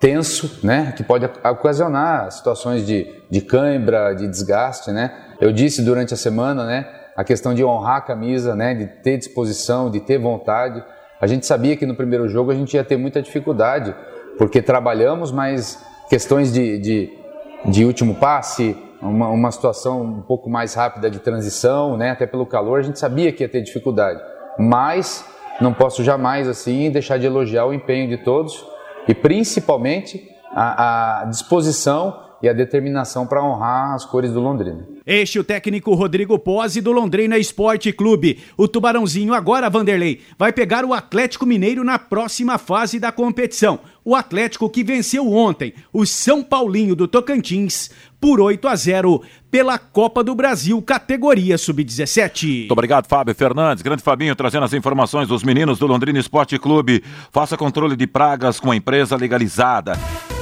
[0.00, 5.12] tenso, né, que pode ocasionar situações de, de cãibra, de desgaste, né.
[5.40, 6.86] Eu disse durante a semana, né,
[7.16, 10.82] a questão de honrar a camisa, né, de ter disposição, de ter vontade.
[11.20, 13.94] A gente sabia que no primeiro jogo a gente ia ter muita dificuldade,
[14.36, 17.18] porque trabalhamos, mas questões de, de,
[17.66, 22.10] de último passe, uma, uma situação um pouco mais rápida de transição, né?
[22.10, 24.20] até pelo calor, a gente sabia que ia ter dificuldade.
[24.58, 25.24] Mas
[25.60, 28.64] não posso jamais assim deixar de elogiar o empenho de todos
[29.06, 34.86] e principalmente a, a disposição e a determinação para honrar as cores do Londrina.
[35.06, 38.38] Este é o técnico Rodrigo Pose do Londrina Esporte Clube.
[38.56, 43.80] O Tubarãozinho agora, Vanderlei, vai pegar o Atlético Mineiro na próxima fase da competição.
[44.04, 47.90] O Atlético que venceu ontem o São Paulinho do Tocantins
[48.20, 52.58] por 8 a 0 pela Copa do Brasil, categoria sub-17.
[52.60, 53.82] Muito obrigado, Fábio Fernandes.
[53.82, 57.02] Grande Fabinho trazendo as informações dos meninos do Londrina Esporte Clube.
[57.32, 59.94] Faça controle de pragas com a empresa legalizada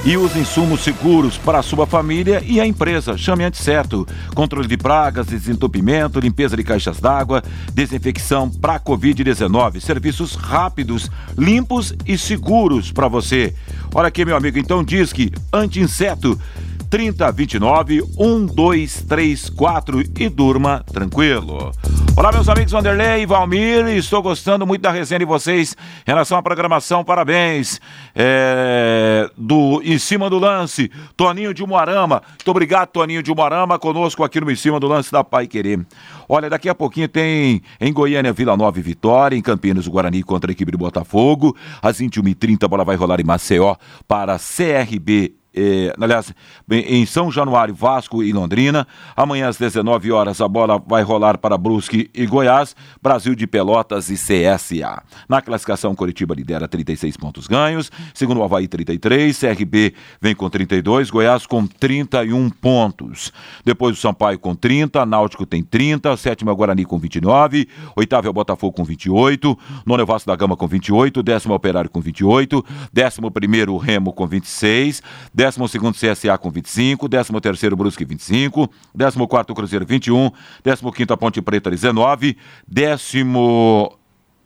[0.04, 3.16] e os insumos seguros para a sua família e a empresa.
[3.16, 4.06] Chame antes certo.
[4.34, 7.42] Controle de pragas, desentupimento, limpeza de caixas d'água,
[7.72, 9.80] desinfecção para Covid-19.
[9.80, 13.54] Serviços rápidos, limpos e seguros para você.
[13.94, 16.38] Olha aqui, meu amigo, então diz que anti-inseto
[16.90, 21.72] 3029 1234 e durma tranquilo.
[22.14, 25.74] Olá, meus amigos Vanderlei e Valmir, estou gostando muito da resenha de vocês
[26.06, 27.02] em relação à programação.
[27.02, 27.80] Parabéns.
[28.14, 32.22] É, do Em Cima do Lance, Toninho de Umuarama.
[32.28, 35.86] Muito obrigado, Toninho de Umuarama, conosco aqui no Em Cima do Lance da Pai Querer.
[36.28, 40.22] Olha, daqui a pouquinho tem em Goiânia, Vila Nova e Vitória, em Campinas, o Guarani
[40.22, 41.56] contra a equipe do Botafogo.
[41.80, 43.74] Às 21h30 a bola vai rolar em Maceió
[44.06, 46.32] para CRB eh, aliás,
[46.70, 48.86] em São Januário, Vasco e Londrina.
[49.16, 54.08] Amanhã às 19 horas a bola vai rolar para Brusque e Goiás, Brasil de Pelotas
[54.10, 55.02] e CSA.
[55.28, 61.10] Na classificação, Curitiba lidera 36 pontos ganhos, segundo o Havaí 33, CRB vem com 32,
[61.10, 63.32] Goiás com 31 pontos.
[63.64, 68.26] Depois o Sampaio com 30, Náutico tem 30, sétimo é o Guarani com 29, oitavo
[68.26, 71.54] é o Botafogo com 28, nono é o Vasco da Gama com 28, décimo é
[71.54, 75.02] o Operário com 28, décimo primeiro o Remo com 26,
[75.42, 80.30] 12º CSA com 25, 13º Brusque 25, 14º Cruzeiro 21,
[80.64, 82.36] 15º Ponte Preta 19,
[82.66, 84.02] 16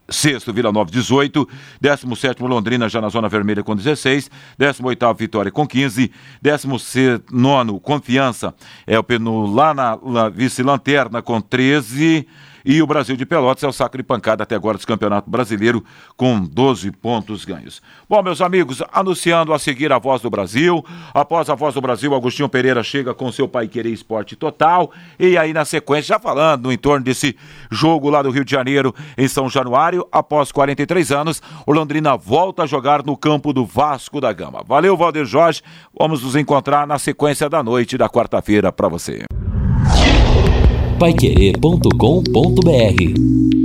[0.08, 1.48] Sexto, Vila Nova, 18.
[1.80, 4.30] 17 Londrina, já na Zona Vermelha, com 16.
[4.56, 6.12] 18 Vitória, com 15.
[6.40, 8.54] 19 Confiança,
[8.86, 12.26] é o Penu lá na, na vice-lanterna, com 13.
[12.68, 15.84] E o Brasil de Pelotas é o saco de pancada até agora do Campeonato Brasileiro,
[16.16, 17.80] com 12 pontos ganhos.
[18.08, 20.84] Bom, meus amigos, anunciando a seguir a Voz do Brasil.
[21.14, 24.90] Após a Voz do Brasil, Agostinho Pereira chega com seu Pai Querer Esporte Total.
[25.16, 27.36] E aí, na sequência, já falando no entorno desse
[27.70, 32.64] jogo lá do Rio de Janeiro, em São Januário, após 43 anos, o Londrina volta
[32.64, 34.64] a jogar no campo do Vasco da Gama.
[34.66, 35.62] Valeu, Valder Jorge.
[35.96, 39.22] Vamos nos encontrar na sequência da noite da quarta-feira para você.
[40.98, 43.55] paiquerê.com.br